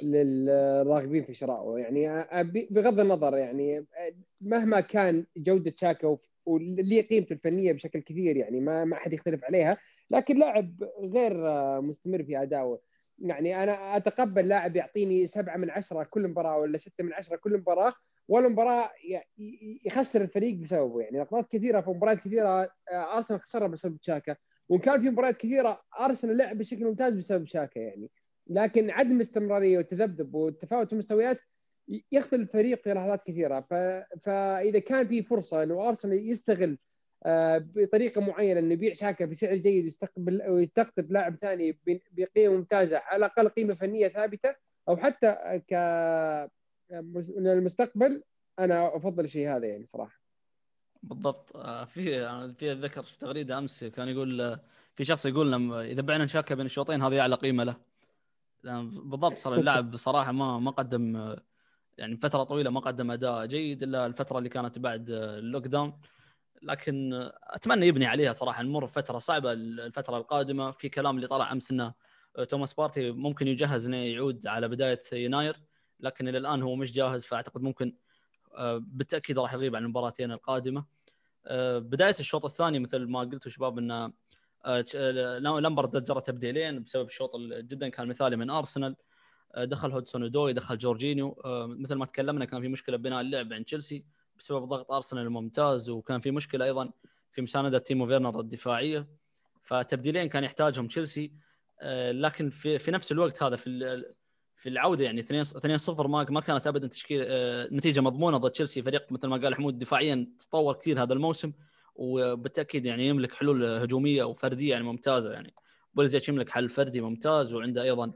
[0.03, 1.77] للراغبين في شرائه.
[1.77, 2.27] يعني
[2.71, 3.85] بغض النظر يعني
[4.41, 9.43] مهما كان جودة تشاكا وف- واللي قيمته الفنية بشكل كثير يعني ما ما أحد يختلف
[9.45, 9.77] عليها
[10.11, 11.33] لكن لاعب غير
[11.81, 12.79] مستمر في ادائه
[13.19, 17.57] يعني أنا أتقبل لاعب يعطيني سبعة من عشرة كل مباراة ولا ستة من عشرة كل
[17.57, 17.93] مباراة
[18.27, 18.89] ولا مباراة
[19.85, 21.01] يخسر الفريق بسببه.
[21.01, 22.49] يعني لقطات كثيرة في مباريات كثيرة
[22.91, 24.35] آه، أرسنال خسرها بسبب تشاكا
[24.69, 28.11] وإن كان في مباريات كثيرة أرسنال لعب بشكل ممتاز بسبب شاكا يعني.
[28.49, 31.41] لكن عدم الاستمراريه والتذبذب والتفاوت المستويات
[32.11, 33.59] يخذل الفريق في لحظات كثيرة.
[33.61, 33.73] ف...
[34.25, 36.77] فإذا كان في فرصة إنه أرسنال يستغل
[37.25, 41.79] آه، بطريقة معينة إنه يبيع شاكا بسعر جيد ويستقبل ويستقطب لاعب ثاني
[42.11, 44.55] بقيمة ممتازة على الأقل قيمة فنية ثابتة
[44.89, 45.35] أو حتى
[45.69, 45.73] ك
[47.37, 48.23] من المستقبل
[48.59, 50.21] أنا أفضل الشيء هذا يعني صراحة.
[51.03, 51.57] بالضبط.
[51.57, 52.01] آه، في
[52.53, 54.59] في ذكر في تغريدة أمس كان يقول آه،
[54.95, 57.75] في شخص يقول لما إذا بعنا شاكا بين الشوطين هذه اعلى قيمة له.
[58.63, 61.35] بالضبط صار اللاعب بصراحة ما ما قدم
[61.97, 66.01] يعني فترة طويلة ما قدم أداء جيد إلا الفترة اللي كانت بعد اللوك داون.
[66.61, 70.71] لكن أتمنى يبني عليها صراحة نمر فتره صعبة الفترة القادمة.
[70.71, 71.93] في كلام اللي طلع أمس إنه
[72.49, 75.55] توماس بارتي ممكن يجهز إنه يعود على بداية يناير
[75.99, 77.25] لكن إلى الآن هو مش جاهز.
[77.25, 77.95] فأعتقد ممكن
[78.55, 80.85] آه، بالتأكيد راح يغيب عن المباراتين القادمة.
[81.45, 84.13] آه، بداية الشوط الثاني مثل ما قلتوا شباب ان ش- آه،
[85.59, 88.95] لامبارد جرى تبديلين بسبب الشوط جدا كان مثالي من أرسنال.
[89.55, 91.41] آه، دخل هودسون اودوي دخل جورجينيو.
[91.45, 94.05] آه، مثل ما تكلمنا كان في مشكلة بناء اللعب عند تشيلسي
[94.39, 96.91] بسبب ضغط أرسنال الممتاز وكان في مشكلة أيضا
[97.31, 99.07] في مساندة تيمو فيرنر الدفاعية.
[99.63, 101.33] فتبديلين كان يحتاجهم تشيلسي.
[101.81, 104.03] آه، لكن في في نفس الوقت هذا في
[104.55, 108.81] في العودة يعني 2 2-0 ما ما كانت ابدا تشكيل آه، نتيجة مضمونة ضد تشيلسي.
[108.81, 111.53] فريق مثل ما قال حمود دفاعيا تطور كثير هذا الموسم.
[111.97, 115.53] وبالتأكيد يعني يملك حلول هجومية وفردية يعني ممتازة يعني.
[115.93, 118.11] بوليزيتش يملك حل فردي ممتاز وعنده أيضا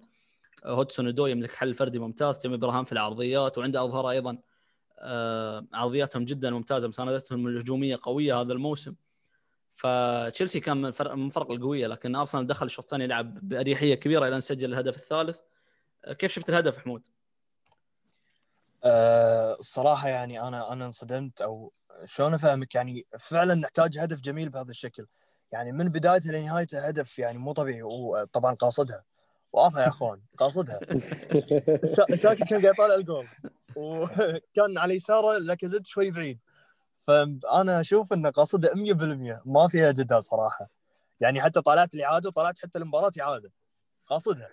[0.66, 4.38] هودسون ودو يملك حل فردي ممتاز تيمي ابراهام في العرضيات وعنده أظهرة أيضا
[5.00, 8.96] آه، عرضياتهم جدا ممتازة مساندتهم الهجومية قوية هذا الموسم.
[9.76, 14.28] فتشيلسي كان من فرق من الفرق القوية لكن أرسنال دخل الشوط الثاني لعب بأريحية كبيرة
[14.28, 15.40] إلى أن سجل الهدف الثالث.
[16.06, 17.08] آه، كيف شفت الهدف حمود؟
[19.60, 21.74] الصراحه يعني أنا أنا انصدمت أو
[22.06, 25.08] شلون أفهمك؟ يعني فعلا نحتاج هدف جميل بهذا الشكل.
[25.52, 29.04] يعني من بدايته لنهايته هدف يعني مو طبيعي وطبعا قاصدها.
[29.54, 30.80] واضحه يا أخوان قاصدها.
[31.96, 33.28] سا- ساكت كان قاعد يطالع الجول
[33.76, 36.40] وكان على يساره لاكازيت شوي بعيد.
[37.02, 40.70] فأنا أشوف إنه قاصدها 100% ما فيها جدال صراحة.
[41.20, 43.52] يعني حتى طلعت الاعاده وطلعت حتى المباراة اعاده
[44.06, 44.50] قاصدها.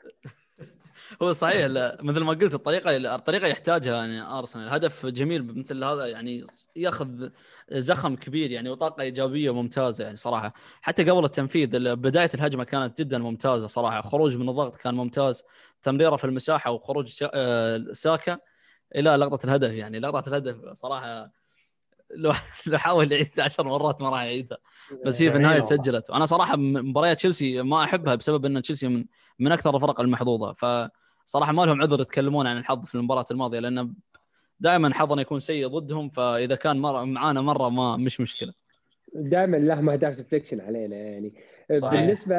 [1.22, 6.06] هو صحيح لا مثل ما قلت الطريقة الطريقة يحتاجها يعني ارسنال هدف جميل مثل هذا
[6.06, 7.28] يعني ياخذ
[7.72, 10.52] زخم كبير يعني وطاقة إيجابية ممتازة يعني صراحة.
[10.82, 14.00] حتى قبل التنفيذ بداية الهجمة كانت جدا ممتازة صراحة.
[14.00, 15.42] خروج من الضغط كان ممتاز.
[15.82, 18.38] تمريرة في المساحة وخروج آه، ساكا
[18.96, 21.30] إلى لقطة الهدف يعني لقطة الهدف صراحة
[22.10, 22.32] لو
[22.66, 24.58] لو حاول يعيدها عشر مرات ما راح يعيدها.
[25.06, 26.10] بس هي في النهاية سجلت.
[26.10, 29.04] وأنا صراحة مباريات تشيلسي ما أحبها بسبب إن تشيلسي من
[29.38, 30.52] من أكثر الفرق المحظوظة.
[30.52, 33.94] فصراحه ما لهم عذر يتكلمون عن الحظ في المباراة الماضية لأن
[34.60, 38.52] دائما حظنا يكون سيء ضدهم فإذا كان مرة معانا مرة ما مش مشكلة.
[39.14, 41.34] دائما لهم أهداف ديفليكشن علينا يعني.
[41.80, 42.00] صحيح.
[42.00, 42.36] بالنسبة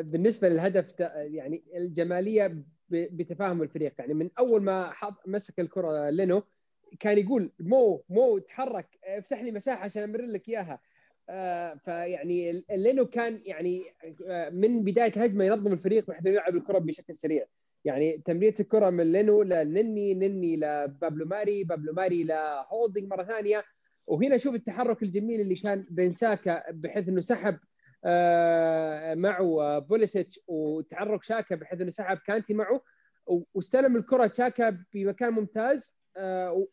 [0.00, 3.94] بالنسبة للهدف يعني الجمالية بتفاهم الفريق.
[3.98, 6.42] يعني من أول ما حط مسك الكرة لينو
[7.00, 10.80] كان يقول مو مو تحرك افتح لي مساحة عشان امرر لك إياها.
[11.28, 13.82] آه فيعني لينو كان يعني
[14.28, 17.46] آه من بداية هجمه ينظم الفريق بحيث يلعب الكرة بشكل سريع.
[17.84, 23.64] يعني تمريرة الكرة من لينو لنني نني لبابلو ماري بابلو ماري لهولدنج مرة ثانية.
[24.06, 27.58] وهنا شوف التحرك الجميل اللي كان بين ساكا بحيث إنه سحب
[28.04, 32.80] آه معه بوليسيتش وتحرك شاكا بحيث إنه سحب كانتي معه.
[33.54, 35.96] واستلم الكرة شاكا بمكان ممتاز.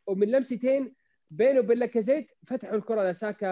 [0.08, 0.94] ومن لمستين
[1.32, 3.48] بينه وبين لاكازيت فتحوا الكرة لساكا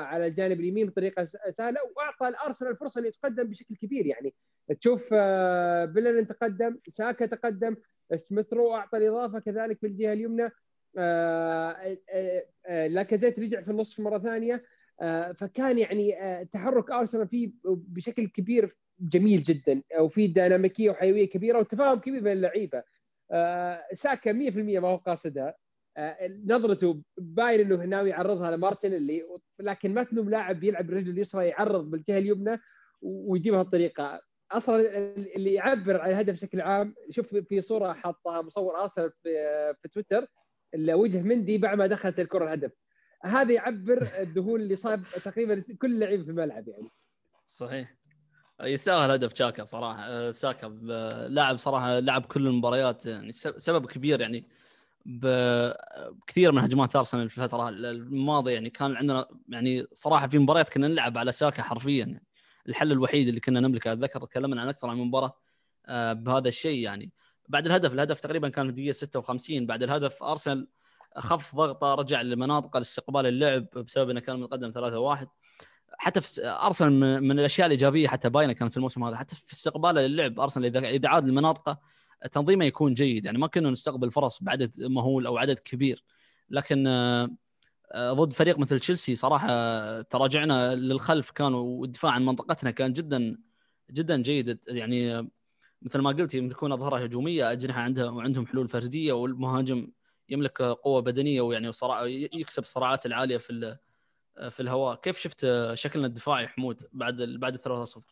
[0.00, 4.06] على الجانب اليمين بطريقة سهلة وأعطى الأرسنال فرصة إنه يتقدم بشكل كبير.
[4.06, 4.34] يعني
[4.80, 7.76] تشوف آه، بيليرين تقدم ساكا تقدم
[8.16, 10.50] سميث رو أعطى الإضافة كذلك في الجهة اليمنى.
[10.98, 11.96] آه،
[12.68, 14.64] لاكازيت رجع في النصف مرة ثانية.
[15.34, 16.14] فكان يعني
[16.52, 22.78] تحرك أرسنال فيه بشكل كبير جميل جدا وفي ديناميكية وحيوية كبيرة وتفاهم كبير بين اللعيبة.
[22.78, 22.84] آه،
[23.92, 25.54] ساكا 100% ما هو قاصدها
[25.96, 29.22] آه، نظرته باين إنه ناوي يعرضها لمارتن اللي
[29.58, 32.60] لكن ما تلوم لاعب يلعب برجله اليسرى يعرض بالجهة اليمنى
[33.02, 34.20] ويجيبها الطريقة
[34.52, 34.80] أصلا
[35.36, 39.30] اللي يعبر عن الهدف بشكل عام شوف في صورة حطها مصور أرسنال في,
[39.82, 40.26] في تويتر
[40.76, 42.72] وجه مندي بعد ما دخلت الكرة الهدف.
[43.24, 46.90] هذا يعبر الذهول اللي صاب تقريبا كل لعيب في الملعب يعني.
[47.46, 47.96] صحيح.
[48.62, 50.30] يستاهل هدف شاكا صراحة.
[50.30, 54.48] ساكا آه، لاعب صراحة لعب كل المباريات يعني سبب كبير يعني
[55.06, 58.52] بكثير من هجمات أرسنال في الفترة الماضية.
[58.52, 61.98] يعني كان عندنا يعني صراحة في مباريات كنا نلعب على ساكا حرفيا.
[61.98, 62.24] يعني
[62.68, 65.32] الحل الوحيد اللي كنا نملكه أتذكر تكلمنا عن أكثر من مباراة
[65.86, 67.12] آه، بهذا الشيء يعني.
[67.48, 70.68] بعد الهدف الهدف تقريبا كان في الدقيقة 56 بعد الهدف أرسنال
[71.16, 75.26] خف ضغطه رجع لمناطق الاستقبال اللعب بسبب إنه كان متقدم 3-1
[76.00, 80.06] حتى في أرسنال من الأشياء الإيجابية حتى باينة كانت في الموسم هذا حتى في استقباله
[80.06, 81.78] للعب أرسنال إذا إذا عاد لمناطقه
[82.32, 83.24] تنظيمه يكون جيد.
[83.24, 86.04] يعني ما كنا نستقبل فرص بعدد مهول أو عدد كبير.
[86.50, 87.28] لكن آه،
[88.12, 89.48] ضد فريق مثل تشيلسي صراحة
[90.02, 93.38] تراجعنا للخلف كانوا والدفاع عن منطقتنا كان جدا
[93.90, 94.58] جدا جيد.
[94.68, 95.30] يعني
[95.82, 99.88] مثل ما قلت يملكون أظهرة هجومية أجنحة عندها وعندهم حلول فردية والمهاجم
[100.28, 101.72] يملك قوة بدنية ويعني
[102.34, 103.78] يكسب الصراعات العالية في
[104.48, 104.96] في الهواء.
[104.96, 108.02] كيف شفت شكلنا الدفاعي حمود بعد بعد 3 0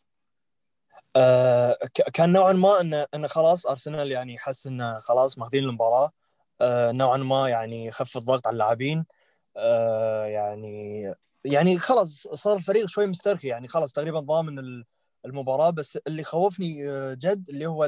[1.16, 1.78] آه
[2.14, 6.10] كان نوعا ما ان إن خلاص أرسنال يعني حس انه خلاص ماخذين المباراة.
[6.60, 9.04] آه نوعا ما يعني خف الضغط على اللاعبين.
[9.56, 11.14] آه يعني
[11.44, 13.48] يعني خلاص صار الفريق شوي مسترخي.
[13.48, 14.84] يعني خلاص تقريبا ضامن
[15.24, 15.70] المباراة.
[15.70, 17.84] بس اللي خوفني آه، جد اللي هو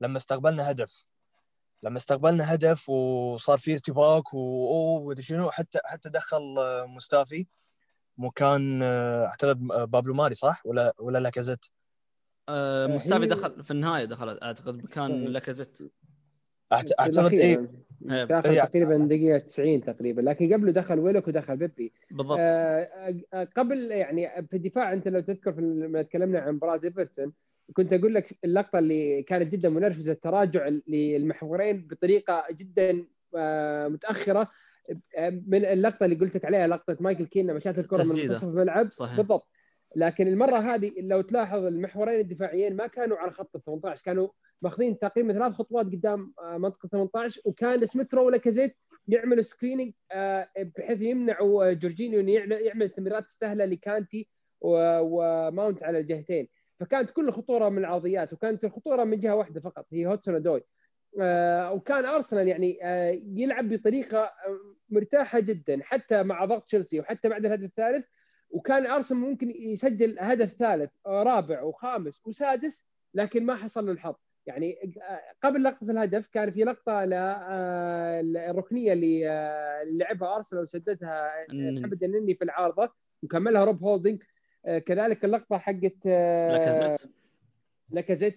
[0.00, 1.04] لما استقبلنا هدف.
[1.82, 7.46] لما استقبلنا هدف وصار في ارتباك واوه شنو حتى حتى دخل آه، مستافي.
[8.18, 11.66] مكان آه، أعتقد آه، بابلو ماري صح؟ ولا ولا لاكازيت؟
[12.48, 15.78] أه مستافي دخل في النهاية دخل أعتقد مكان لاكازيت.
[16.72, 17.36] أعتقد اي دخل
[18.10, 18.64] إيه.
[18.64, 20.20] تقريبا دقيقة 90 تقريبا.
[20.20, 21.92] لكن قبله دخل ويلوك ودخل بيبي.
[22.10, 22.38] بالضبط.
[22.40, 27.32] آه قبل يعني في الدفاع أنت لو تذكر في لما تكلمنا عن مباراه إيفرتون
[27.72, 33.06] كنت أقول لك اللقطة اللي كانت جدا منرفزة التراجع للمحورين بطريقة جدا
[33.88, 34.50] متأخرة.
[35.46, 38.90] من اللقطة اللي قلت لك عليها لقطة مايكل كين لما شات الكرة من منتصف الملعب.
[38.90, 39.16] صحيح.
[39.16, 39.48] بالضبط.
[39.96, 44.28] لكن المرة هذه لو تلاحظ المحورين الدفاعيين ما كانوا على خط ال 18 كانوا
[44.62, 48.76] ماخذين تقريبا ثلاث خطوات قدام آه، منطقة 18 وكان سميث رو لاكازيت
[49.08, 54.28] يعمل screening آه، بحيث يمنعوا جورجينيو إنه يعمل التمريرات السهلة لكانتي
[54.60, 56.48] وماونت على الجهتين.
[56.80, 60.64] فكانت كل الخطوره من العرضيات وكانت الخطورة من جهة واحدة فقط هي هودسون اودوي آه
[61.16, 64.58] وكان أرسنال يعني آه يلعب بطريقة آه،
[64.90, 68.06] مرتاحة جدا حتى مع ضغط تشيلسي وحتى بعد الهدف الثالث.
[68.50, 74.14] وكان أرسنال ممكن يسجل هدف ثالث آه، رابع وخامس وسادس لكن ما حصل له الحظ.
[74.46, 74.76] يعني
[75.10, 77.04] آه، قبل لقطة الهدف كان في لقطة
[78.50, 79.24] الركنية اللي
[79.86, 82.92] لعبها أرسنال وسددها محمد النني في العارضة
[83.22, 84.22] وكملها روب هولدنج
[84.86, 87.12] كذلك اللقطة حقت لاكازيت.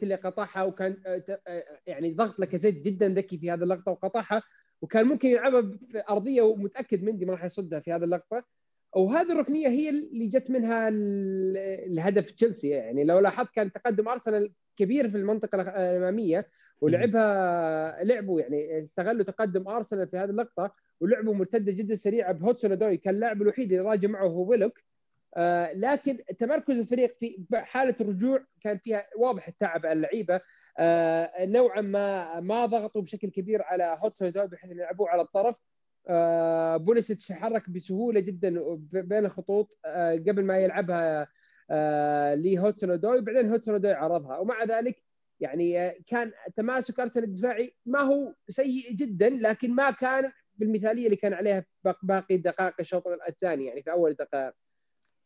[0.03, 4.43] اللي قطعها وكان آه، ت- آه، يعني ضغط لاكازيت جدا ذكي في هذه اللقطة وقطعها
[4.81, 8.43] وكان ممكن يلعبها في أرضية ومتأكد مندي ما راح يصدها في هذه اللقطة.
[8.95, 11.57] وهذه الركنية هي اللي جت منها ال-
[11.91, 13.03] الهدف تشيلسي يعني.
[13.03, 16.47] لو لاحظت كان تقدم أرسنال كبير في المنطقة الأمامية
[16.81, 22.97] ولعبها لعبوا يعني استغلوا تقدم أرسنال في هذه اللقطة ولعبوا مرتدة جدا سريعة بهوتسون أدوي
[22.97, 24.79] كان اللاعب الوحيد اللي راجع معه هو ويلوك.
[25.37, 30.41] آه لكن تمركز الفريق في حالة الرجوع كان فيها واضح التعب على اللعيبة.
[30.79, 35.55] آه نوعا ما ما ضغطوا بشكل كبير على هوتسون ادوي بحيث إن يلعبوه على الطرف.
[36.07, 38.49] آه بوليس تحرك بسهولة جدا
[38.91, 39.79] بين الخطوط
[40.27, 41.27] قبل ما يلعبها
[41.71, 44.37] آه لهوتسون ادوي بعدين هوتسون ادوي عرضها.
[44.37, 45.03] ومع ذلك
[45.39, 51.33] يعني كان تماسك أرسنال الدفاعي ما هو سيء جدا لكن ما كان بالمثالية اللي كان
[51.33, 54.53] عليها باق- باقي دقائق الشوط الثاني يعني في أول دقائق.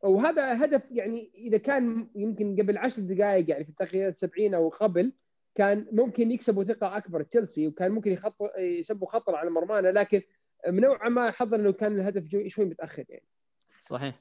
[0.04, 5.14] وهذا هدف يعني إذا كان يمكن قبل عشر دقائق يعني في التغييرات 70 أو قبل
[5.56, 10.22] كان ممكن يكسبوا ثقة أكبر تشيلسي وكان ممكن يخط يسبوا خطر على مرمانا لكن
[10.68, 13.26] نوعا ما حظا انه كان الهدف شوي متأخر يعني.
[13.80, 14.20] صحيح.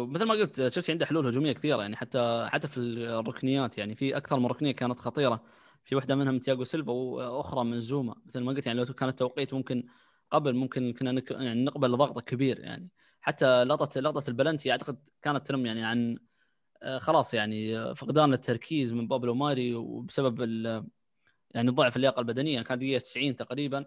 [0.00, 4.16] مثل ما قلت تشيلسي عنده حلول هجومية كثيرة يعني حتى حتى في الركنيات يعني في
[4.16, 5.42] أكثر من ركنية كانت خطيرة.
[5.84, 8.14] في واحدة منها من تياجو سيلفا وأخرى من زوما.
[8.26, 9.86] مثل ما قلت يعني لو كان التوقيت ممكن
[10.30, 11.22] قبل ممكن كنا.
[11.30, 12.88] يعني نقبل ضغط كبير يعني.
[13.22, 16.18] حتى لقطه لقطة البلنتي أعتقد كانت ترم يعني عن
[16.82, 20.40] آه، خلاص يعني آه، فقدان التركيز من بابلو ماري وبسبب.
[21.54, 22.62] يعني ضعف اللياقة البدنية.
[22.62, 23.86] كان دقيقة 90 تقريبا.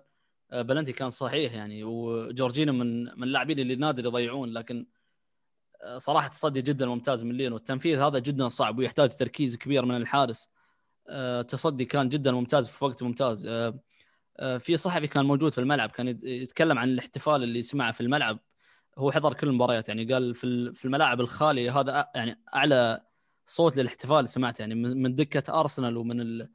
[0.52, 4.86] آه، بلنتي كان صحيح يعني وجورجينو من من اللاعبين اللي نادر يضيعون لكن
[5.98, 10.50] صراحة تصدي جدا ممتاز من لين والتنفيذ هذا جدا صعب ويحتاج تركيز كبير من الحارس.
[11.48, 13.48] تصدي كان جدا ممتاز في وقت ممتاز.
[14.60, 18.40] في صحفي كان موجود في الملعب كان يت- يتكلم عن الاحتفال اللي سمعه في الملعب.
[18.98, 23.02] هو حضر كل المباريات يعني قال في في الملاعب الخالية هذا يعني أعلى
[23.46, 26.50] صوت للاحتفال سمعته يعني من دكة أرسنال ومن ال-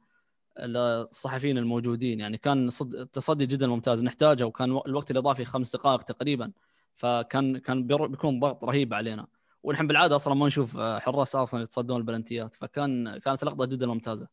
[0.57, 3.07] الصحفيين الموجودين يعني كان صد...
[3.07, 6.51] تصدي جدا ممتاز نحتاجه وكان الوقت الإضافي خمس دقائق تقريبا
[6.95, 9.27] فكان كان بيكون ضغط رهيب علينا.
[9.63, 14.27] ونحن بالعادة أصلا ما نشوف آه، حراس أرسنال يتصدون البلنتيات فكان كانت لقطة جدا ممتازة.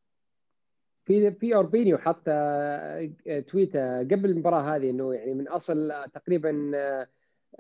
[1.04, 3.44] في في أوربينيو حط آه، آه،
[4.02, 6.72] قبل المباراة هذه إنه يعني من أصل تقريبا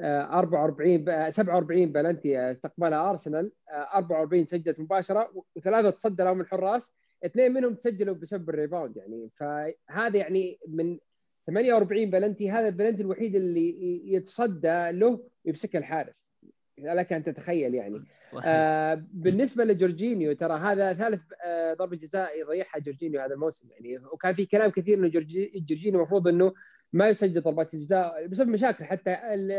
[0.00, 3.52] 44 ب- 47 بلنتي آه، استقبلها أرسنال.
[3.70, 6.92] آه، 44 سجلت مباشرة وثلاثة تصدى لهم الحراس
[7.26, 9.30] اثنين منهم تسجلوا بسبب ال rebound يعني.
[9.36, 10.98] فهذا يعني من
[11.46, 16.32] 48 بلنتي هذا البلنتي الوحيد اللي يتصدى له يمسك الحارس.
[16.78, 17.98] لك أن تتخيل يعني.
[18.30, 18.42] صحيح.
[18.46, 23.98] آه بالنسبة لجورجينيو ترى هذا ثالث آه ضربة جزاء يضيعها جورجينيو هذا الموسم يعني.
[24.12, 26.52] وكان في كلام كثير إنه جورجي- جورجينيو المفروض إنه
[26.92, 29.16] ما يسجل ضربات الجزاء بسبب مشاكل حتى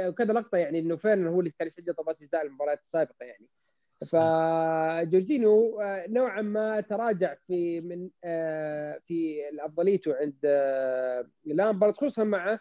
[0.07, 3.47] وكذا لقطة يعني إنه فعلا هو اللي كان يسجل ضربات الجزاء المباريات السابقة يعني.
[4.07, 12.59] فجورجينيو آه، نوعا ما تراجع في من آه، في افضليته عند آه، لامبرد خصوصا مع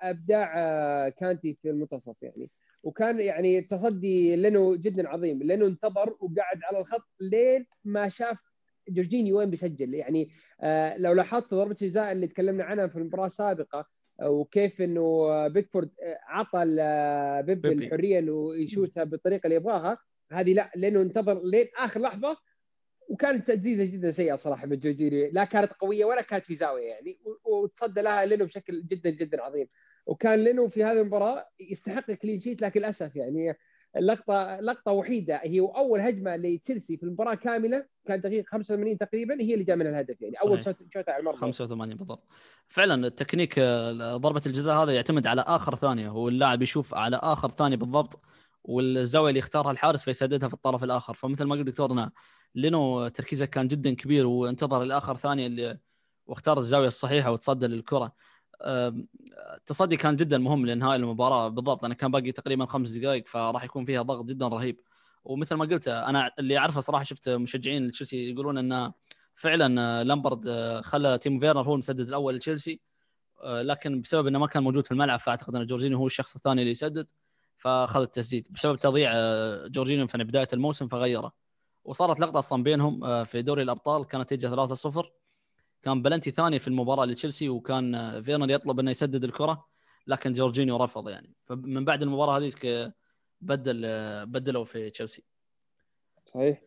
[0.00, 2.50] أبداع كانتي في المنتصف يعني.
[2.82, 5.42] وكان يعني تصدي لينو جدا عظيم.
[5.42, 8.38] لينو انتظر وقعد على الخط لين ما شاف
[8.88, 10.30] جورجينيو وين بيسجل؟ يعني
[10.60, 13.86] آه، لو لاحظت ضربة الجزاء اللي تكلمنا عنها في المباراة السابقة
[14.20, 16.64] آه، وكيف إنه بيكفورد آه، عطى
[17.46, 19.98] بيبي الحرية إنه يشوتها بالطريقة اللي يبغاها
[20.32, 22.36] هذه لا لأنه انتظر لين آخر لحظة
[23.08, 25.30] وكانت تسديده جدا سيئة صراحة من جورجينيو.
[25.32, 29.68] لا كانت قوية ولا كانت في زاوية يعني وتصدى لها لينو بشكل جدا جدا عظيم.
[30.06, 33.56] وكان لينو في هذه المباراة يستحق ال clean sheet لكن للأسف يعني
[33.96, 35.40] اللقطه لقطة وحيدة.
[35.44, 39.90] هي أول هجمة لتشيلسي في المباراة كاملة كان دقيقة 85 تقريبا هي اللي جاء منها
[39.90, 40.34] الهدف يعني.
[40.44, 40.76] أول صحيح.
[40.94, 41.38] shot على المرمى.
[41.38, 42.22] 85 بالضبط.
[42.68, 43.60] فعلا التكنيك
[43.98, 46.08] ضربة الجزاء هذا يعتمد على آخر ثانية.
[46.08, 48.20] هو اللاعب يشوف على آخر ثانية بالضبط
[48.64, 51.14] والزاوية اللي يختارها الحارس فيسددها في الطرف الآخر.
[51.14, 52.10] فمثل ما قلت دكتورنا
[52.54, 55.78] لينو تركيزه كان جدا كبير وانتظر الآخر ثانية اللي
[56.26, 58.12] واختار الزاوية الصحيحة وتصدى للكرة.
[58.62, 63.84] التصدي كان جدا مهم لانهاء المباراة بالضبط أنا كان باقي تقريبا خمس دقائق فراح يكون
[63.84, 64.80] فيها ضغط جدا رهيب.
[65.24, 68.92] ومثل ما قلت أنا اللي أعرفه صراحة شفت مشجعين تشيلسي يقولون إن
[69.34, 72.80] فعلا آه، لامبارد آه، خلى تيمو فيرنر هو المسدد الأول لتشيلسي
[73.42, 76.60] آه، لكن بسبب إنه ما كان موجود في الملعب فأعتقد إن جورجينيو هو الشخص الثاني
[76.60, 77.06] اللي يسدد
[77.58, 78.48] فأخذ التسديد.
[78.50, 79.12] بسبب تضييع
[79.66, 81.32] جورجينيو في بداية الموسم فغيره.
[81.84, 85.12] وصارت لقطة أصلا بينهم في دوري الأبطال كانت النتيجة 3-0
[85.82, 89.66] كان بلنتي ثاني في المباراة لتشيلسي وكان فيرنر يطلب إنه يسدد الكرة
[90.06, 91.34] لكن جورجينيو رفض يعني.
[91.46, 92.92] فمن بعد المباراة هذيك
[93.40, 93.82] بدل
[94.26, 95.24] بدلوا في تشيلسي.
[96.26, 96.62] صحيح.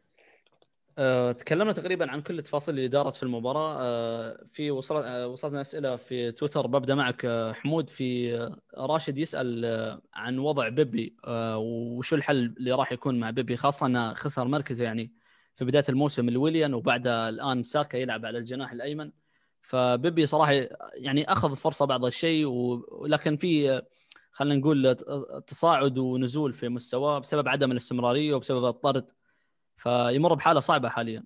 [0.97, 3.77] أه، تكلمنا تقريبا عن كل التفاصيل اللي دارت في المباراة.
[3.79, 7.89] أه، في وصل أه، وصلتنا أسئلة في تويتر ببدا معك حمود.
[7.89, 8.37] في
[8.77, 9.65] راشد يسأل
[10.13, 11.15] عن وضع بيبي
[11.55, 15.18] وشو الحل اللي راح يكون مع بيبي خاصة إنه خسر مركزه يعني.
[15.59, 19.11] في بداية الموسم الويليان وبعد الآن ساكا يلعب على الجناح الأيمن.
[19.61, 20.51] فبيبي صراحة
[20.93, 22.45] يعني أخذ فرصه بعض الشيء
[22.91, 23.81] ولكن في
[24.31, 24.95] خلينا نقول
[25.47, 29.11] تصاعد ونزول في مستواه بسبب عدم الاستمرارية وبسبب الطرد.
[29.77, 31.23] فيمر بحالة صعبة حاليا.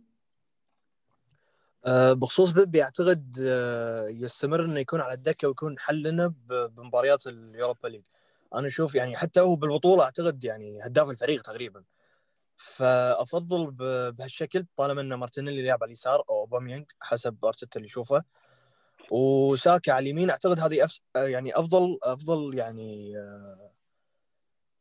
[1.86, 7.88] أه، بخصوص بيبي أعتقد أه، يستمر إنه يكون على الدكة ويكون حل لنا بمباريات اليوروبا
[7.88, 8.06] ليج.
[8.54, 11.84] أنا أشوف يعني حتى هو بالبطولة أعتقد يعني هداف الفريق تقريبا.
[12.58, 13.72] فأفضل
[14.12, 18.24] بهالشكل طالما ان مارتينيلي يلعب على اليسار أو أوباميانج حسب أرتيتا اللي يشوفه.
[19.12, 23.12] وساكا على اليمين أعتقد هذه أفس يعني افضل أفضل يعني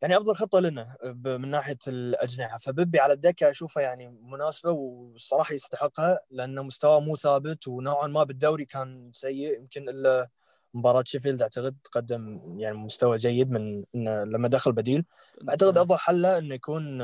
[0.03, 2.59] يعني أفضل خطة لنا من ناحية الأجنحة.
[2.59, 8.65] فبيبي على الدكة أشوفه يعني مناسبة والصراحه يستحقها لأنه مستواه مو ثابت ونوعا ما بالدوري
[8.65, 9.59] كان سيء.
[9.59, 10.29] يمكن إلا
[10.75, 15.05] مباراة شيفيلد أعتقد قدم يعني مستوى جيد من إنه لما دخل بديل.
[15.49, 16.99] أعتقد أفضل حله إنه يكون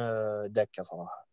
[0.53, 1.29] دكة صراحة.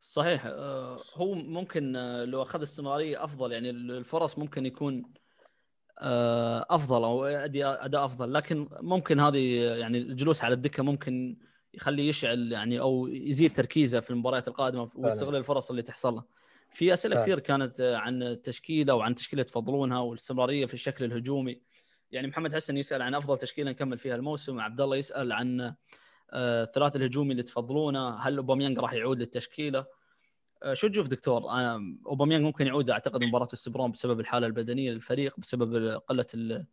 [0.00, 5.02] صحيح آه، هو ممكن آه، لو أخذ استمراريه أفضل يعني الفرص ممكن يكون
[5.98, 11.36] آه، أفضل أو أداء أفضل لكن ممكن هذه يعني الجلوس على الدكة ممكن
[11.74, 16.24] يخليه يشعل يعني أو يزيد تركيزه في المباريات القادمة ويستغل الفرص اللي تحصل له.
[16.72, 21.60] في أسئلة كثير كانت عن التشكيلة وعن تشكيلة تفضلونها والاستمراريه في الشكل الهجومي.
[22.10, 25.74] يعني محمد حسن يسأل عن أفضل تشكيلة نكمل فيها الموسم، عبد الله يسأل عن
[26.34, 29.86] الثلاث آه، الهجومي اللي تفضلونه، هل أوباميانج راح يعود للتشكيلة؟
[30.62, 31.42] آه، شو تشوف دكتور؟
[32.06, 36.66] أوباميانج ممكن يعود أعتقد مباراة السبرون بسبب الحالة البدنية للفريق بسبب قلة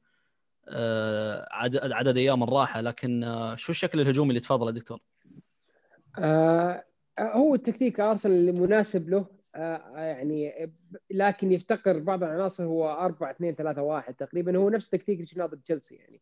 [0.67, 3.25] آه، عدد أيام الراحة لكن
[3.57, 4.99] شو الشكل الهجومي اللي تفضله دكتور؟
[6.19, 6.83] آه
[7.19, 10.71] هو التكتيك أرسنال المناسب له آه يعني
[11.11, 14.57] لكن يفتقر بعض العناصر هو 4 2 3 1 تقريبا.
[14.57, 16.21] هو نفس التكتيك اللي شفناه ضد تشيلسي يعني.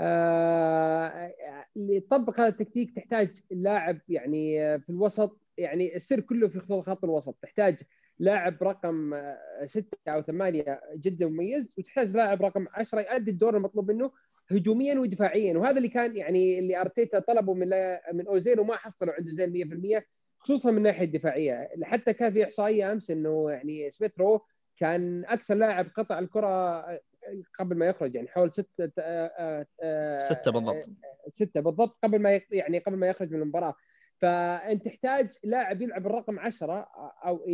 [0.00, 1.34] آه
[1.76, 5.40] لتطبق هذا التكتيك تحتاج لاعب يعني في الوسط.
[5.58, 7.38] يعني السر كله في خط الوسط.
[7.42, 7.78] تحتاج
[8.18, 9.14] لاعب رقم
[9.64, 14.12] ستة أو ثمانية جدا مميز وتحتاج لاعب رقم عشرة يؤدي الدور المطلوب منه
[14.50, 15.58] هجوميا ودفاعيا.
[15.58, 17.68] وهذا اللي كان يعني اللي أرتيتا طلبه من
[18.12, 19.52] من أوزيل وما حصلوا عنده زين
[20.00, 20.04] 100%
[20.40, 21.68] خصوصا من الناحية الدفاعية.
[21.82, 26.84] حتى كان في إحصائية أمس إنه يعني سميث رو كان أكثر لاعب قطع الكرة
[27.58, 28.90] قبل ما يخرج يعني حول ستة
[30.20, 30.88] ستة بالضبط.
[31.32, 33.74] ستة بالضبط قبل ما يعني قبل ما يخرج من المباراة.
[34.18, 36.88] فأنت تحتاج لاعب يلعب الرقم 10
[37.24, 37.44] أو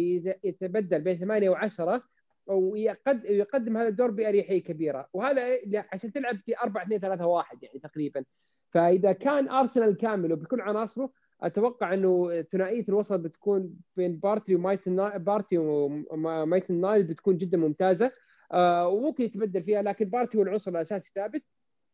[0.44, 2.00] يتبدل بين 8 و10
[2.46, 5.08] ويقدم هذا الدور بأريحية كبيرة.
[5.12, 5.58] وهذا
[5.92, 8.24] عشان تلعب في 4 2 3 1 يعني تقريبا.
[8.70, 11.10] فإذا كان أرسنال كامل وبكل عناصره
[11.42, 18.12] أتوقع إنه ثنائية الوسط بتكون بين بارتي ومايتلاند بارتي ومايتلاند نايلز بتكون جدا ممتازة.
[18.52, 21.42] آه، وممكن يتبدل فيها لكن بارتي هو العنصر الأساسي ثابت.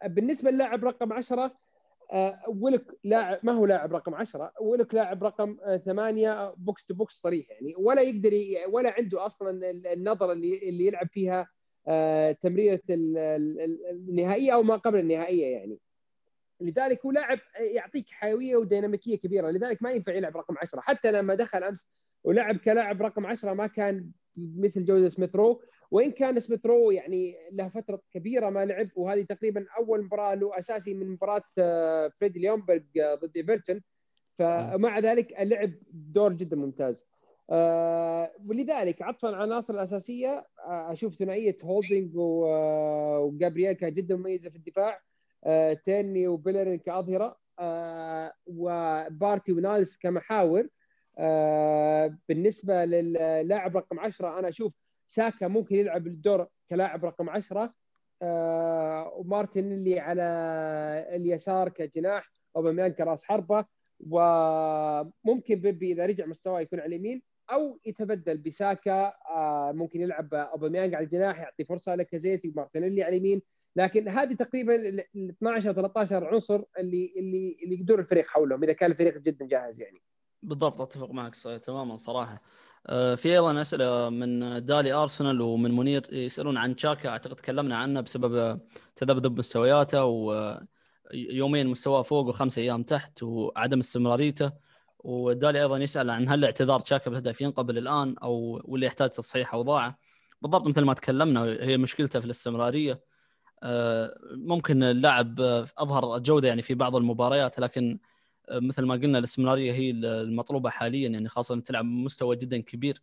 [0.05, 1.57] بالنسبة للاعب رقم 10
[2.13, 7.15] آه، ويلوك لاعب ما هو لاعب رقم 10 ويلوك لاعب رقم 8 box to box
[7.15, 7.75] صريح يعني.
[7.79, 8.31] ولا يقدر
[8.69, 11.49] ولا عنده أصلا النظرة اللي اللي يلعب فيها
[11.89, 15.79] آه، تمريرة النهائية أو ما قبل النهائية يعني.
[16.67, 19.51] لذلك هو لاعب يعطيك حيوية وديناميكية كبيرة.
[19.51, 21.89] لذلك ما ينفع يلعب رقم 10 حتى لما دخل أمس
[22.25, 25.63] ولعب كلاعب رقم 10 ما كان مثل جودة سميث رو.
[25.91, 30.59] وإن كان سميث رو يعني له فترة كبيرة ما لعب وهذه تقريبا أول مباراة له
[30.59, 33.83] أساسي من مباراة آه، فريدي ليونبرغ آه، ضد إيفرتون.
[34.39, 37.07] فمع ذلك لعب دور جدا ممتاز.
[37.51, 44.57] آه ولذلك عطفا على العناصر الأساسية آه أشوف ثنائية هولدنج وجابرييل كانت جدا مميزة في
[44.57, 45.01] الدفاع.
[45.85, 50.69] تيرني وبيلرين كأظهرة آه وبارتي ونايلز كمحاور.
[51.19, 54.73] آه بالنسبة للاعب رقم 10 أنا أشوف
[55.09, 57.75] ساكا ممكن يلعب الدور كلاعب رقم 10
[58.23, 60.23] آه ومارتينيلي على
[61.17, 63.65] اليسار كجناح اوباميان كراس حربة.
[64.11, 67.23] وممكن بيبي إذا رجع مستواه يكون على اليمين
[67.53, 69.13] أو يتبدل بساكا.
[69.31, 73.43] آه ممكن يلعب أوباميانج على الجناح يعطي فرصة لكازيتي ومارتينيلي على اليمين.
[73.77, 78.73] لكن هذه تقريبا ال 12 أو 13 عنصر اللي اللي اللي يدور الفريق حولهم إذا
[78.73, 80.03] كان الفريق جدا جاهز يعني.
[80.43, 82.43] بالضبط أتفق معك تماما صراحة.
[82.87, 88.01] آه، في أيضا أسئلة من دالي أرسنال ومن منير يسألون عن تشاكا أعتقد تكلمنا عنه
[88.01, 88.61] بسبب
[88.97, 94.53] تذبذب مستوياته ويومين مستواه فوق وخمس أيام تحت وعدم استمراريته.
[94.99, 99.99] ودالي أيضا يسأل عن هل اعتذار تشاكا بالهدف ينقبل الآن أو واللي يحتاج تصحيح اوضاعه
[100.43, 103.12] بالضبط مثل ما تكلمنا هي مشكلته في الاستمرارية.
[104.33, 105.41] ممكن اللاعب
[105.79, 107.99] أظهر جودة يعني في بعض المباريات لكن
[108.53, 113.03] مثل ما قلنا الاستمراريه هي المطلوبة حاليا يعني خاصة تلعب بمستوى جدا كبير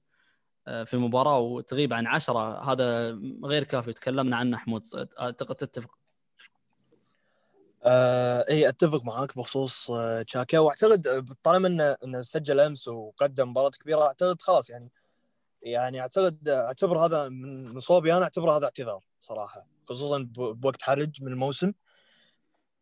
[0.70, 2.72] آه، في مباراه وتغيب عن عشرة.
[2.72, 3.12] هذا
[3.44, 4.86] غير كافي تكلمنا عنه حمود
[5.20, 5.98] أعتقد تتفق.
[7.84, 13.50] آه اي أتفق معاك بخصوص آه تشاكا وأعتقد آه، طالما إنه إنه سجل أمس وقدم
[13.50, 14.92] مباراة كبيرة أعتقد خلاص يعني
[15.62, 19.02] يعني أعتقد أعتبر هذا من صوبي أنا اعتبر هذا اعتذار.
[19.20, 21.74] صراحة خصوصا بوقت حرج من الموسم.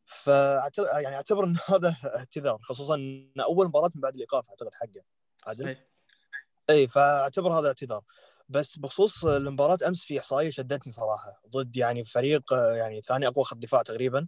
[0.06, 5.02] فاعتبر يعني أعتبر إن هذا اعتذار خصوصا إن أول مباراة من بعد الإيقاف أعتقد حقه.
[5.48, 5.78] عادل؟
[6.70, 8.04] إي فأعتبر هذا اعتذار.
[8.50, 11.42] بس بخصوص المباراة أمس في إحصائية شدتني صراحة.
[11.50, 14.28] ضد يعني فريق يعني ثاني أقوى خط دفاع تقريبا.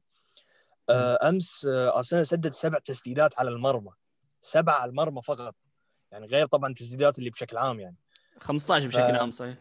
[0.89, 3.91] آه، أمس آه، أرسنال سدد سبع تسديدات على المرمى.
[4.41, 5.55] سبعة على المرمى فقط.
[6.11, 7.95] يعني غير طبعا التسديدات اللي بشكل عام يعني.
[8.39, 9.19] 15 بشكل ف...
[9.19, 9.57] عام صحيح.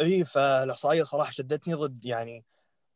[0.00, 2.44] إي فالإحصائية صراحة شدتني ضد يعني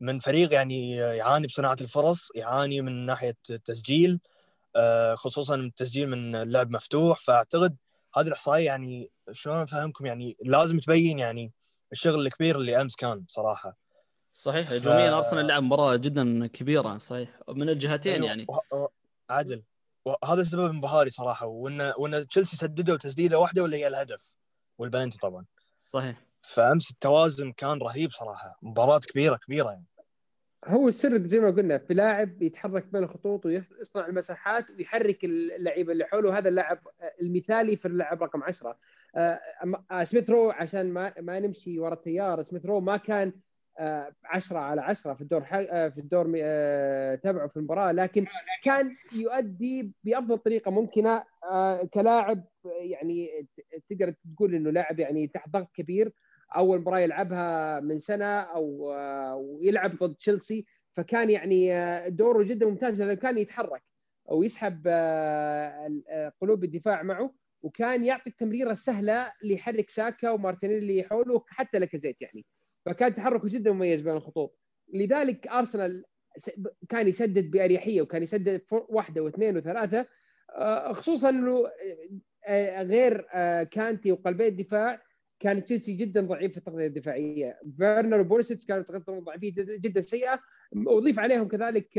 [0.00, 4.20] من فريق يعني يعاني بصناعة الفرص يعاني من ناحية التسجيل
[4.76, 7.20] آه، خصوصا التسجيل من اللعب مفتوح.
[7.20, 7.76] فأعتقد
[8.16, 11.52] هذه الإحصائية يعني شلون أفهمكم؟ يعني لازم تبين يعني
[11.92, 13.76] الشغل الكبير اللي أمس كان صراحة.
[14.32, 15.14] صحيح هجوميا ف...
[15.14, 17.40] أرسنال لعب مباراة جدا كبيرة صحيح.
[17.48, 18.26] من الجهتين أيوه.
[18.26, 18.46] يعني.
[19.30, 19.62] عادل
[20.04, 21.46] وهذا السبب انبهاري صراحة.
[21.46, 24.34] وان وإن تشيلسي سددوا تسديده واحدة واللي هي الهدف؟
[24.78, 25.44] والبلنتي طبعا.
[25.78, 26.27] صحيح.
[26.54, 28.58] فامس التوازن كان رهيب صراحة.
[28.62, 29.86] مباراة كبيرة كبيرة يعني.
[30.66, 36.04] هو السر زي ما قلنا في لاعب يتحرك بين الخطوط ويصنع المساحات ويحرك اللعيبة اللي
[36.04, 36.38] حوله.
[36.38, 36.78] هذا اللاعب
[37.22, 38.78] المثالي في اللاعب رقم 10
[39.16, 43.32] آه، سميث رو عشان ما ما نمشي ورا التيار سميث رو ما كان
[44.24, 46.24] 10 آه، على 10 في الدور آه، في الدور
[47.16, 47.92] تبعه في المباراة.
[47.92, 48.26] لكن
[48.64, 51.24] كان يؤدي بأفضل طريقة ممكنة.
[51.94, 52.44] كلاعب
[52.80, 53.48] يعني
[53.90, 56.12] تقدر تقول إنه لاعب يعني تحت ضغط كبير.
[56.56, 58.92] أول مباراة يلعبها من سنة أو
[59.36, 60.66] ويلعب ضد تشيلسي.
[60.92, 61.70] فكان يعني
[62.10, 63.82] دوره جدا ممتاز لأنه كان يتحرك
[64.26, 64.88] ويسحب
[66.40, 72.46] قلوب الدفاع معه وكان يعطي التمريرة السهله اللي يحرك ساكا ومارتينيلي حوله حتى لكزيت يعني.
[72.86, 74.58] فكان تحركه جدا مميز بين الخطوط.
[74.94, 76.04] لذلك أرسنال
[76.88, 80.06] كان يسدد بأريحية وكان يسدد واحدة واثنين وثلاثة
[80.56, 81.64] آه، خصوصا إنه
[82.46, 85.02] آه، غير آه، كانتي وقلبي الدفاع
[85.40, 87.60] كان تشيلسي جدا ضعيف في التغطية الدفاعية.
[87.76, 90.40] فيرنر وبوليسيتش كانت تغطيتهم ضعيفيه جدا سيئة.
[90.76, 91.98] واضيف عليهم كذلك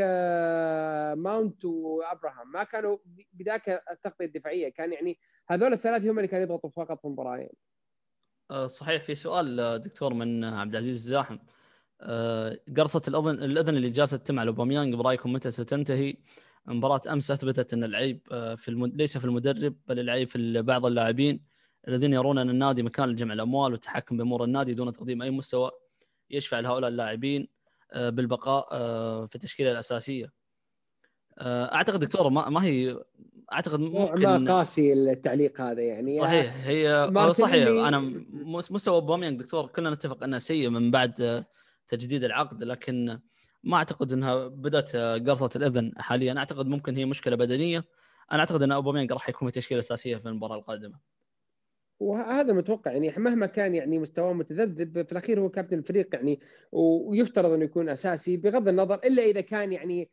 [1.17, 2.51] ماونت وأبراهام.
[2.53, 2.97] ما كانوا
[3.33, 4.69] بذاك التغطية الدفاعية.
[4.69, 7.37] كان يعني هذول الثلاثة هم اللي كانوا يضغطوا فقط في المباراة.
[7.37, 7.57] يعني.
[8.51, 9.03] آه، صحيح.
[9.03, 11.37] في سؤال آه، دكتور من عبد العزيز الزاحم.
[12.01, 16.15] آه، قرصة الأذن الأذن اللي جالسة تتم على أوباميانج برأيكم متى ستنتهي؟
[16.65, 18.21] مباراة أمس أثبتت أن العيب
[18.57, 18.95] في المد...
[18.95, 21.49] ليس في المدرب بل العيب في بعض اللاعبين.
[21.87, 25.71] الذين يرون أن النادي مكان لجمع الأموال والتحكم بأمور النادي دون تقديم أي مستوى
[26.29, 27.47] يشفع لهؤلاء اللاعبين
[27.95, 28.69] بالبقاء
[29.25, 30.31] في التشكيلة الأساسية.
[31.41, 32.97] أعتقد دكتور ما هي
[33.53, 36.19] أعتقد ممكن ما قاسي التعليق هذا يعني.
[36.19, 37.67] صحيح هي صحيح.
[37.67, 37.99] أنا
[38.49, 41.45] مستوى اوباميانج دكتور كلنا نتفق أنه سيء من بعد
[41.87, 43.19] تجديد العقد لكن
[43.63, 46.37] ما أعتقد أنها بدأت قرصة الأذن حاليا.
[46.37, 47.85] أعتقد ممكن هي مشكلة بدنية.
[48.31, 50.99] أنا أعتقد أن اوباميانج راح يكون في تشكيلة أساسية في المباراة القادمة.
[51.99, 56.39] وهذا متوقع يعني مهما كان يعني مستواه متذبذب في الأخير هو كابتن الفريق يعني
[56.71, 60.09] ويفترض أنه يكون أساسي بغض النظر إلا إذا كان يعني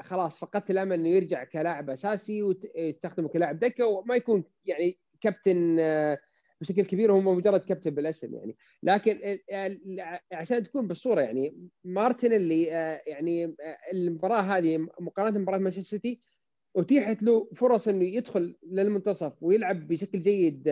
[0.00, 6.18] خلاص فقدت الأمل إنه يرجع كلاعب أساسي وتستخدمه كلاعب دكة وما يكون يعني كابتن آه،
[6.60, 8.56] بشكل كبير هو مجرد كابتن بالاسم يعني.
[8.82, 13.56] لكن آه، عشان تكون بالصورة يعني مارتينيلي آه، يعني
[13.92, 16.20] المباراة هذه مقارنة بمباراة مانشستر سيتي
[16.76, 20.62] اتيحت له فرص إنه يدخل للمنتصف ويلعب بشكل جيد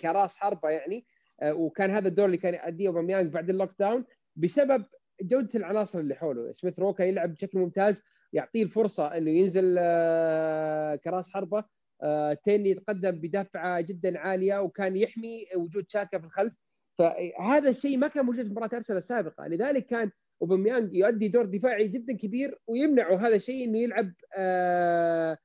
[0.00, 1.06] كراس حربة يعني
[1.44, 4.04] وكان هذا الدور اللي كان يؤديه أوباميانج بعد ال lockdown
[4.36, 4.84] بسبب
[5.22, 6.52] جودة العناصر اللي حوله.
[6.52, 8.02] سميث رو كان يلعب بشكل ممتاز
[8.32, 11.64] يعطيه الفرصة إنه ينزل آه، كراس حربة
[12.02, 16.54] آه، تيني يتقدم بدفعة جدا عالية وكان يحمي وجود شاكا في الخلف.
[16.98, 19.46] فهذا الشيء ما كان موجود في مباراة أرسنال السابقة.
[19.46, 20.10] لذلك كان
[20.42, 25.38] أوباميانج يؤدي دور دفاعي جدا كبير ويمنعه هذا الشيء إنه يلعب آه،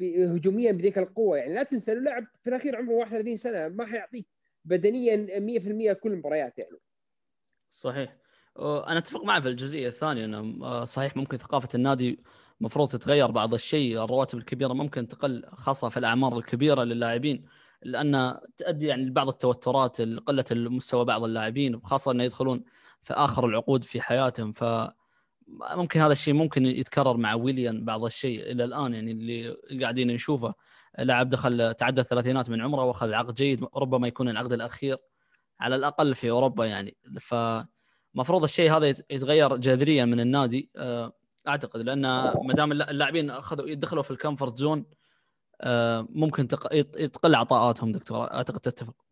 [0.00, 1.38] هجوميا بذيك القوة.
[1.38, 4.26] يعني لا تنسى إنه لاعب في الأخير عمره 31 سنة ما حيعطيك
[4.64, 6.76] بدنيا 100% كل المباريات يعني.
[7.70, 8.16] صحيح.
[8.58, 12.20] أنا أتفق معه في الجزئية الثانية إنه آه، صحيح ممكن ثقافة النادي
[12.60, 17.44] المفروض تتغير بعض الشيء الرواتب الكبيرة ممكن تقل خاصة في الأعمار الكبيرة للاعبين
[17.82, 22.64] لأن تؤدي يعني لبعض التوترات قلة المستوى بعض اللاعبين وخاصه إنه يدخلون
[23.02, 24.52] في آخر العقود في حياتهم.
[24.52, 24.64] ف
[25.48, 30.54] ممكن هذا الشيء ممكن يتكرر مع ويليان بعض الشيء إلى الآن يعني اللي قاعدين نشوفه.
[30.98, 34.96] لاعب دخل تعدى الثلاثينات من عمره وأخذ عقد جيد ربما يكون العقد الأخير
[35.60, 36.96] على الأقل في أوروبا يعني.
[37.20, 37.34] ف
[38.14, 40.70] المفروض الشيء هذا يتغير جذريا من النادي.
[40.76, 41.12] آه،
[41.48, 42.02] أعتقد لأن
[42.42, 44.84] ما دام اللاعبين أخذوا يدخلوا في الكمفورت زون
[45.60, 49.05] آه، ممكن تقل عطاءاتهم دكتور أعتقد تتفق.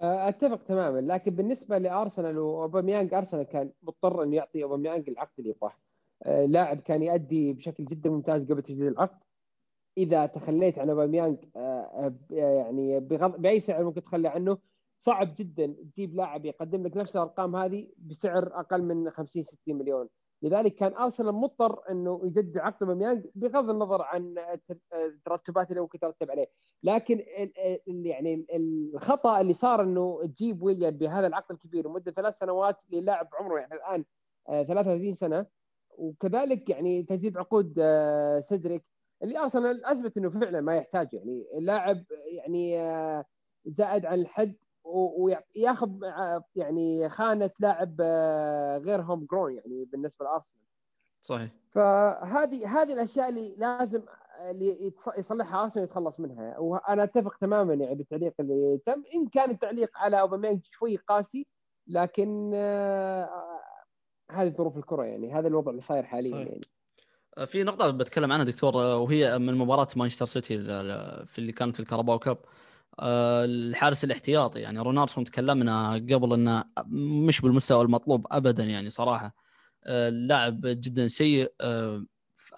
[0.00, 1.00] أتفق تماما.
[1.00, 5.72] لكن بالنسبة لأرسنال وأوباميانج أرسنال كان مضطر إنه يعطي أوباميانج العقد اللي يبغاه.
[6.22, 9.18] آه، لاعب كان يؤدي بشكل جدا ممتاز قبل تجديد العقد.
[9.98, 14.58] إذا تخليت عن أوباميانج آه، يعني بغض بأي سعر ممكن تخلي عنه
[14.98, 20.08] صعب جدا تجيب لاعب يقدم لك نفس الأرقام هذه بسعر أقل من 50 60 مليون.
[20.42, 24.34] لذلك كان أرسنال مضطر إنه يجدد عقد اوباميانج بغض النظر عن
[24.94, 26.46] الترتبات اللي ممكن ترتب عليه.
[26.82, 27.24] لكن
[27.86, 33.58] يعني الخطأ اللي صار إنه تجيب ويليان بهذا العقد الكبير لمدة ثلاث سنوات للاعب عمره
[33.58, 34.04] يعني الآن
[34.46, 35.46] 33 سنة.
[35.98, 38.84] وكذلك يعني تجديد عقود آه، سيدريك
[39.22, 41.46] اللي أصلا أثبت إنه فعلا ما يحتاج يعني.
[41.58, 43.24] اللاعب يعني آه،
[43.66, 44.54] زائد عن الحد
[44.86, 45.90] وياخذ
[46.54, 50.62] يعني خانة لاعب آه، غير هوم جرون يعني بالنسبة لأرسنال.
[51.20, 51.50] صحيح.
[51.70, 54.02] فهذه هذه الأشياء اللي لازم
[54.50, 56.58] اللي يصلحها أرسنال يتخلص منها.
[56.58, 59.02] وأنا أتفق تماما يعني بالتعليق اللي تم.
[59.14, 61.46] إن كان التعليق على أوباميانج شوي قاسي
[61.86, 62.54] لكن
[64.30, 65.34] هذه ظروف الكرة يعني.
[65.34, 66.48] هذا الوضع اللي صاير حاليا صحيح.
[66.48, 66.60] يعني.
[67.46, 70.58] في نقطة بتكلم عنها دكتور وهي من مباراة مانشستر سيتي
[71.26, 72.38] في اللي كانت الكاراباو كاب.
[73.00, 76.64] الحارس الاحتياطي يعني رونالدو تكلمنا قبل إنه
[77.26, 79.34] مش بالمستوى المطلوب ابدا يعني صراحة.
[79.86, 81.52] اللاعب جدا سيء.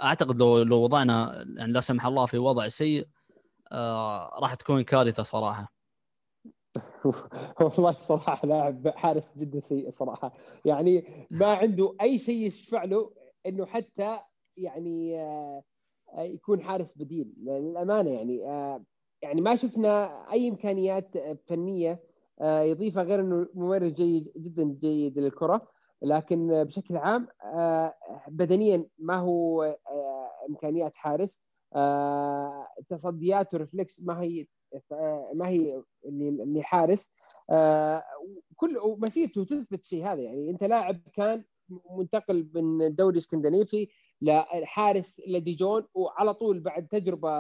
[0.03, 3.07] أعتقد لو لو وضعنا يعني لا سمح الله في وضع سيء
[4.43, 5.73] راح تكون كارثة صراحة.
[7.61, 10.33] والله صراحة لاعب حارس جدا سيء صراحة.
[10.65, 13.13] يعني ما عنده أي شيء يشفع له
[13.47, 14.19] إنه حتى
[14.57, 15.63] يعني آه،
[16.19, 17.35] يكون حارس بديل.
[17.39, 18.85] للأمانة يعني آه،
[19.23, 22.01] يعني ما شفنا أي إمكانيات فنية
[22.41, 25.69] آه، يضيفها غير إنه ممرر جيد جدا جيد للكرة
[26.03, 27.29] لكن بشكل عام
[28.29, 29.63] بدنيا ما هو
[30.49, 31.43] إمكانيات حارس
[32.89, 34.47] تصديات ورفلكس ما هي
[35.35, 37.15] ما هي اللي حارس
[37.51, 38.03] آه،
[38.57, 41.45] كل مسيرته تثبت شيء هذا يعني أنت لاعب كان
[41.99, 43.89] منتقل من الدوري الإسكندنافي
[44.23, 47.31] لحارس لديجون وعلى طول بعد تجربة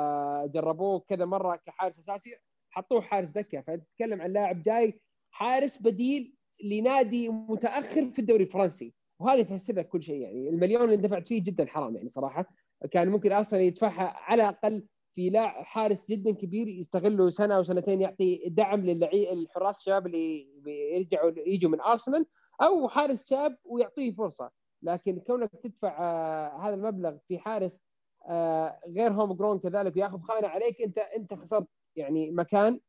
[0.46, 2.30] جربوه كذا مرة كحارس أساسي
[2.70, 3.60] حطوه حارس دكة.
[3.60, 5.00] فتتكلم عن لاعب جاي
[5.30, 8.94] حارس بديل لنادي متأخر في الدوري الفرنسي.
[9.20, 10.48] وهذا يفسر لك كل شيء يعني.
[10.48, 12.46] المليون اللي دفعت فيه جدا حرام يعني صراحة.
[12.90, 18.00] كان ممكن أصلا يدفعها على الأقل في لاعب حارس جدا كبير يستغله سنة أو سنتين
[18.00, 20.46] يعطي دعم للعي الحراس الشباب اللي
[20.94, 22.26] يرجعوا يجوا من أرسنال
[22.62, 24.50] أو حارس شاب ويعطيه فرصة.
[24.82, 27.82] لكن كونك تدفع آه هذا المبلغ في حارس
[28.28, 31.66] آه غير هوم جرون كذلك وياخذ خانه عليك انت انت خسرت
[31.96, 32.80] يعني مكان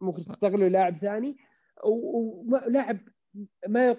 [0.00, 1.36] ممكن تستغله لاعب ثاني.
[1.84, 2.98] ولاعب
[3.68, 3.96] ما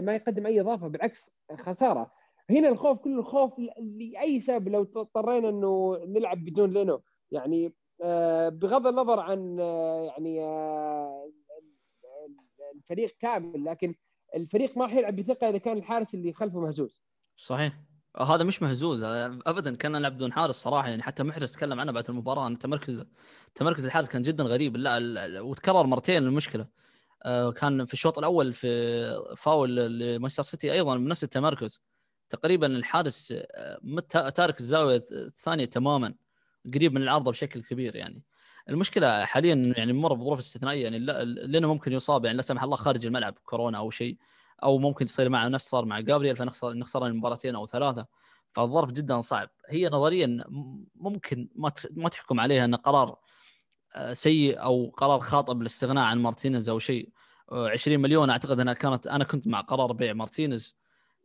[0.00, 1.30] ما يقدم أي إضافة بالعكس
[1.60, 2.12] خسارة.
[2.50, 7.02] هنا الخوف كل الخوف لأي سبب لو اضطرينا إنه نلعب بدون لينو.
[7.30, 9.58] يعني آه، بغض النظر عن
[10.08, 10.40] يعني
[12.74, 13.94] الفريق كامل لكن
[14.34, 17.02] الفريق ما راح يلعب بثقة إذا كان الحارس اللي خلفه مهزوز.
[17.36, 17.80] صحيح.
[18.20, 19.02] هذا مش مهزوز.
[19.46, 22.46] ابدا كان نلعب بدون حارس صراحة يعني حتى محرز تكلم عنه بعد المباراة.
[22.46, 23.04] ان تمركز
[23.54, 24.76] تمركز الحارس كان جدا غريب.
[24.76, 26.66] لا وتكرر مرتين المشكلة.
[27.56, 31.82] كان في الشوط الأول في فاول لمانشستر سيتي أيضا بنفس التمركز.
[32.30, 33.34] تقريبا الحارس
[34.34, 36.14] تارك الزاوية الثانية تماما
[36.74, 38.22] قريب من العارضة بشكل كبير يعني.
[38.68, 43.06] المشكلة حاليا يعني مر بظروف استثنائية يعني لأنه ممكن يصاب يعني لا سمح الله خارج
[43.06, 44.16] الملعب كورونا أو شيء
[44.62, 48.06] أو ممكن يصير معه نفس صار مع جابرييل فنخسر نخسر المباراتين أو ثلاثة.
[48.52, 49.50] فالظرف جدا صعب.
[49.68, 50.44] هي نظريا
[50.94, 53.18] ممكن ما ما تحكم عليها انه قرار
[53.94, 57.08] آه، سيء أو قرار خاطئ بالاستغناء عن مارتينيز أو شيء.
[57.52, 60.76] 20 مليون أعتقد إنها كانت أنا كنت مع قرار بيع مارتينيز.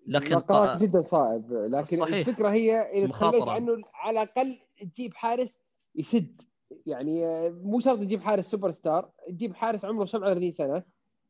[0.08, 1.52] لكن قرار جدا صعب.
[1.52, 2.28] لكن صحيح.
[2.28, 5.62] الفكرة هي إذا تخليت عنه على الأقل تجيب حارس
[5.96, 6.42] يسد.
[6.86, 10.84] يعني مو شرط تجيب حارس سوبر ستار تجيب حارس عمره 37 سنة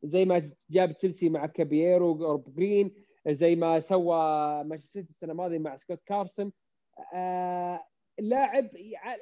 [0.03, 2.91] زي ما جاب تشيلسي مع كاباييرو وروب جرين
[3.27, 4.15] زي ما سوى
[4.63, 6.51] مانشستر سيتي السنة الماضية مع سكوت كارسون.
[7.13, 7.85] آه
[8.19, 8.69] اللاعب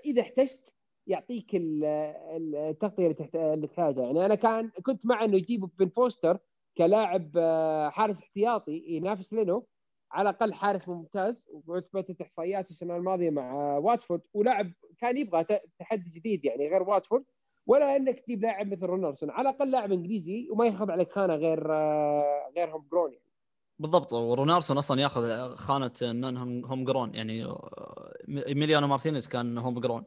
[0.05, 0.74] إذا احتجت
[1.07, 4.05] يعطيك التغطية اللي تحتاجها.
[4.05, 6.38] يعني أنا كان كنت مع إنه يجيب بن فوستر
[6.78, 9.67] كلاعب آه، حارس احتياطي ينافس لينو.
[10.12, 15.45] على الأقل حارس ممتاز واثبتت احصائياته السنة الماضية مع واتفورد ولاعب كان يبغى
[15.80, 17.24] تحدي جديد يعني غير واتفورد
[17.68, 21.74] ولا إنك تجيب لاعب مثل رونارسون على الأقل لاعب إنجليزي وما ياخذ عليك خانة غير
[21.74, 23.26] آه، غير homegrown يعني.
[23.80, 24.14] بالضبط.
[24.14, 27.53] ورونارسون أصلا يأخذ خانة non-homegrown يعني
[28.28, 30.04] إيميليانو مارتينيز كان homegrown.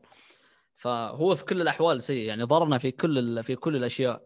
[0.75, 4.21] فهو في كل الأحوال سيء يعني ضرنا في كل في كل الأشياء.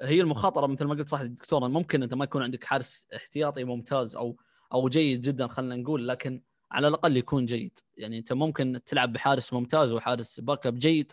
[0.00, 4.16] هي المخاطرة مثل ما قلت صح دكتور ممكن أنت ما يكون عندك حارس احتياطي ممتاز
[4.16, 4.36] أو
[4.72, 7.78] أو جيد جدا خلينا نقول لكن على الأقل يكون جيد.
[7.96, 11.12] يعني أنت ممكن تلعب بحارس ممتاز وحارس backup جيد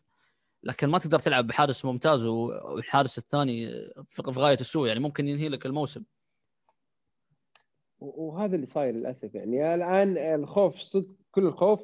[0.63, 3.67] لكن ما تقدر تلعب بحارس ممتاز والحارس الثاني
[4.09, 4.87] في غاية السوء.
[4.87, 6.03] يعني ممكن ينهي لك الموسم.
[7.99, 9.35] وهذا اللي صاير للأسف.
[9.35, 11.83] يعني الآن الخوف صدق كل الخوف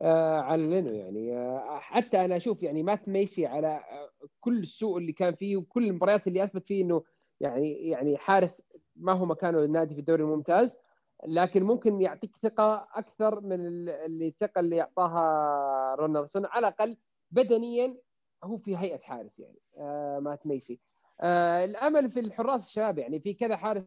[0.00, 0.92] آه على لينو.
[0.92, 4.10] يعني آه حتى أنا أشوف يعني مات ميسي على آه
[4.40, 7.02] كل السوء اللي كان فيه وكل المباريات اللي أثبت فيه إنه
[7.40, 8.62] يعني يعني حارس
[8.96, 10.76] ما هو مكانه النادي في الدوري الممتاز.
[11.26, 16.96] لكن ممكن يعطيك ثقة أكثر من اللي الثقة اللي اعطاها رونالدسون على الأقل
[17.30, 17.96] بدنيا
[18.44, 20.80] هو في هيئة حارس يعني آه مات ميسي
[21.20, 23.82] آه الأمل في الحراس الشباب يعني في كذا حارس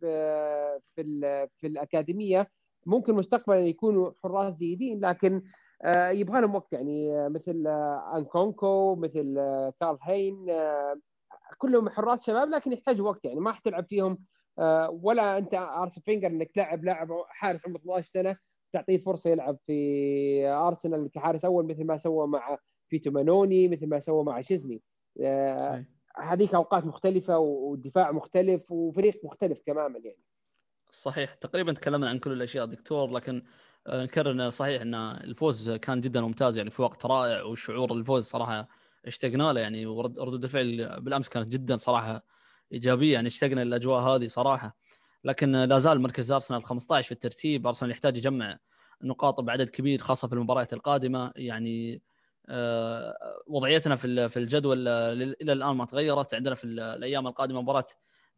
[0.00, 2.46] في في, في الأكاديمية
[2.86, 5.42] ممكن مستقبلا يكونوا حراس جيدين لكن
[5.82, 10.46] آه يبغى لهم وقت يعني مثل آه أنكونكو مثل آه كارل هين
[11.58, 14.18] كلهم حراس شباب لكن يحتاجوا وقت يعني ما حتلعب فيهم
[15.02, 18.36] ولا أنت ارسن فينجر إنك تلعب لاعب حارس عمره 12 سنة
[18.72, 24.00] تعطيه فرصة يلعب في أرسنال كحارس أول مثل ما سوى مع فيتو مانوني مثل ما
[24.00, 24.82] سوى مع شيزني.
[26.18, 30.22] هذيك أوقات مختلفة ودفاع مختلف وفريق مختلف تماما يعني.
[30.90, 31.34] صحيح.
[31.34, 33.42] تقريبا تكلمنا عن كل الأشياء دكتور لكن
[33.88, 38.68] نكرر انه صحيح إن الفوز كان جدا ممتاز يعني في وقت رائع وشعور الفوز صراحة
[39.06, 42.35] اشتقنا له يعني وردود الفعل بالأمس كانت جدا صراحة
[42.72, 44.76] إيجابية يعني اشتقنا للأجواء هذه صراحة.
[45.24, 47.66] لكن لا زال مركز أرسنال 15 في الترتيب.
[47.66, 48.58] أرسنال يحتاج يجمع
[49.02, 51.32] نقاط بعدد كبير خاصة في المباريات القادمة.
[51.36, 52.02] يعني
[53.46, 56.34] وضعيتنا في في الجدول إلى الآن ما تغيرت.
[56.34, 57.86] عندنا في الأيام القادمة مباراة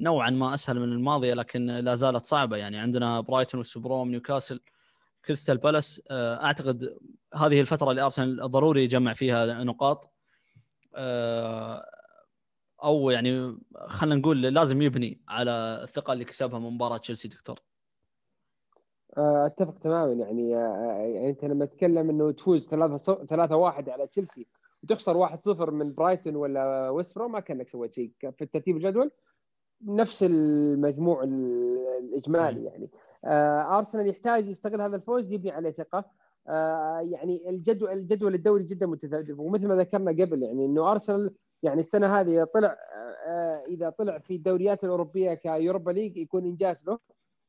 [0.01, 2.57] نوعا ما أسهل من الماضية لكن لا زالت صعبة.
[2.57, 4.61] يعني عندنا برايتون ووست بروم نيوكاسل
[5.25, 6.03] كريستال بالاس.
[6.11, 6.99] أعتقد
[7.35, 10.13] هذه الفترة اللي أرسنال ضروري يجمع فيها نقاط.
[12.85, 17.61] أو يعني خلينا نقول لازم يبني على الثقة اللي كسبها من مباراة تشيلسي دكتور.
[19.19, 20.13] أتفق تماما.
[20.13, 24.47] يعني يعني أنت لما تتكلم إنه تفوز 3 3 1 على تشيلسي
[24.83, 29.11] وتخسر 1 0 من برايتون ولا ويست هام كأنك سويت شيء في الترتيب الجدول
[29.85, 32.73] نفس المجموع الإجمالي صحيح.
[32.73, 32.91] يعني.
[33.79, 36.05] أرسنال يحتاج يستغل هذا الفوز يبني عليه ثقة.
[37.01, 42.21] يعني الجدول الجدول الدوري جدا متذبذب ومثل ما ذكرنا قبل يعني إنه أرسنال يعني السنة
[42.21, 42.77] هذه إذا طلع
[43.69, 46.99] إذا طلع في الدوريات الأوروبية ك Europa League يكون إنجاز له.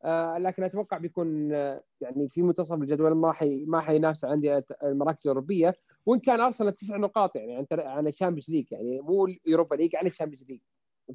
[0.04, 5.22] آه لكن أتوقع بيكون آه يعني في منتصف الجدول ما حي ما حينافس عندي المراكز
[5.22, 5.76] الأوروبية.
[6.06, 9.76] وإن كان أرسنال تسع نقاط يعني عن عن ال Champions League يعني مو ال Europa
[9.76, 10.60] League عن ال Champions League.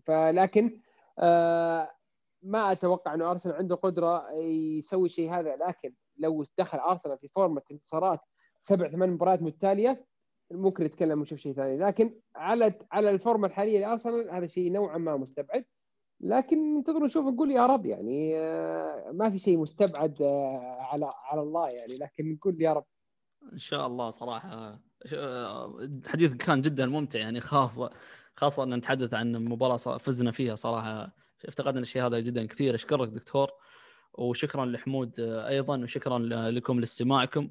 [0.07, 0.81] فلكن
[1.19, 1.91] آه
[2.43, 4.33] ما أتوقع إنه أرسنال عنده قدرة
[4.79, 5.57] يسوي شيء هذا.
[5.57, 8.21] لكن لو دخل أرسنال في فورمة انتصارات
[8.63, 10.05] سبع ثمان مباريات متتالية
[10.51, 11.79] ممكن نتكلم ونشوف شيء ثاني.
[11.79, 15.65] لكن على على الفورمة الحالية لأرسنال هذا شيء نوعا ما مستبعد.
[16.21, 18.35] لكن ننتظر نشوف نقول يا رب يعني
[19.13, 20.23] ما في شيء مستبعد
[20.79, 21.97] على على الله يعني.
[21.97, 22.85] لكن نقول يا رب.
[23.53, 24.81] إن شاء الله صراحة
[25.83, 27.91] الحديث كان جدا ممتع يعني خاصه
[28.37, 31.15] خاصة إن نتحدث عن مباراة فزنا فيها صراحة.
[31.45, 32.75] افتقدنا الشيء هذا جدا كثير.
[32.75, 33.51] أشكرك دكتور
[34.19, 36.19] وشكرا لحمود أيضا وشكرا
[36.51, 37.51] لكم لاستماعكم.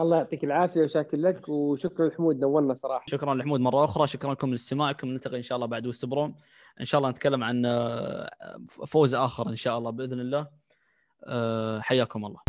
[0.00, 3.04] الله يعطيك العافية وشاكر لك وشكرا لحمود نورنا صراحة.
[3.08, 6.34] شكرا لحمود مرة أخرى شكرا لكم لاستماعكم نلتقي إن شاء الله بعد وست بروم
[6.80, 7.62] إن شاء الله نتكلم عن
[8.86, 10.46] فوز آخر إن شاء الله بإذن الله.
[11.80, 12.40] حياكم الله.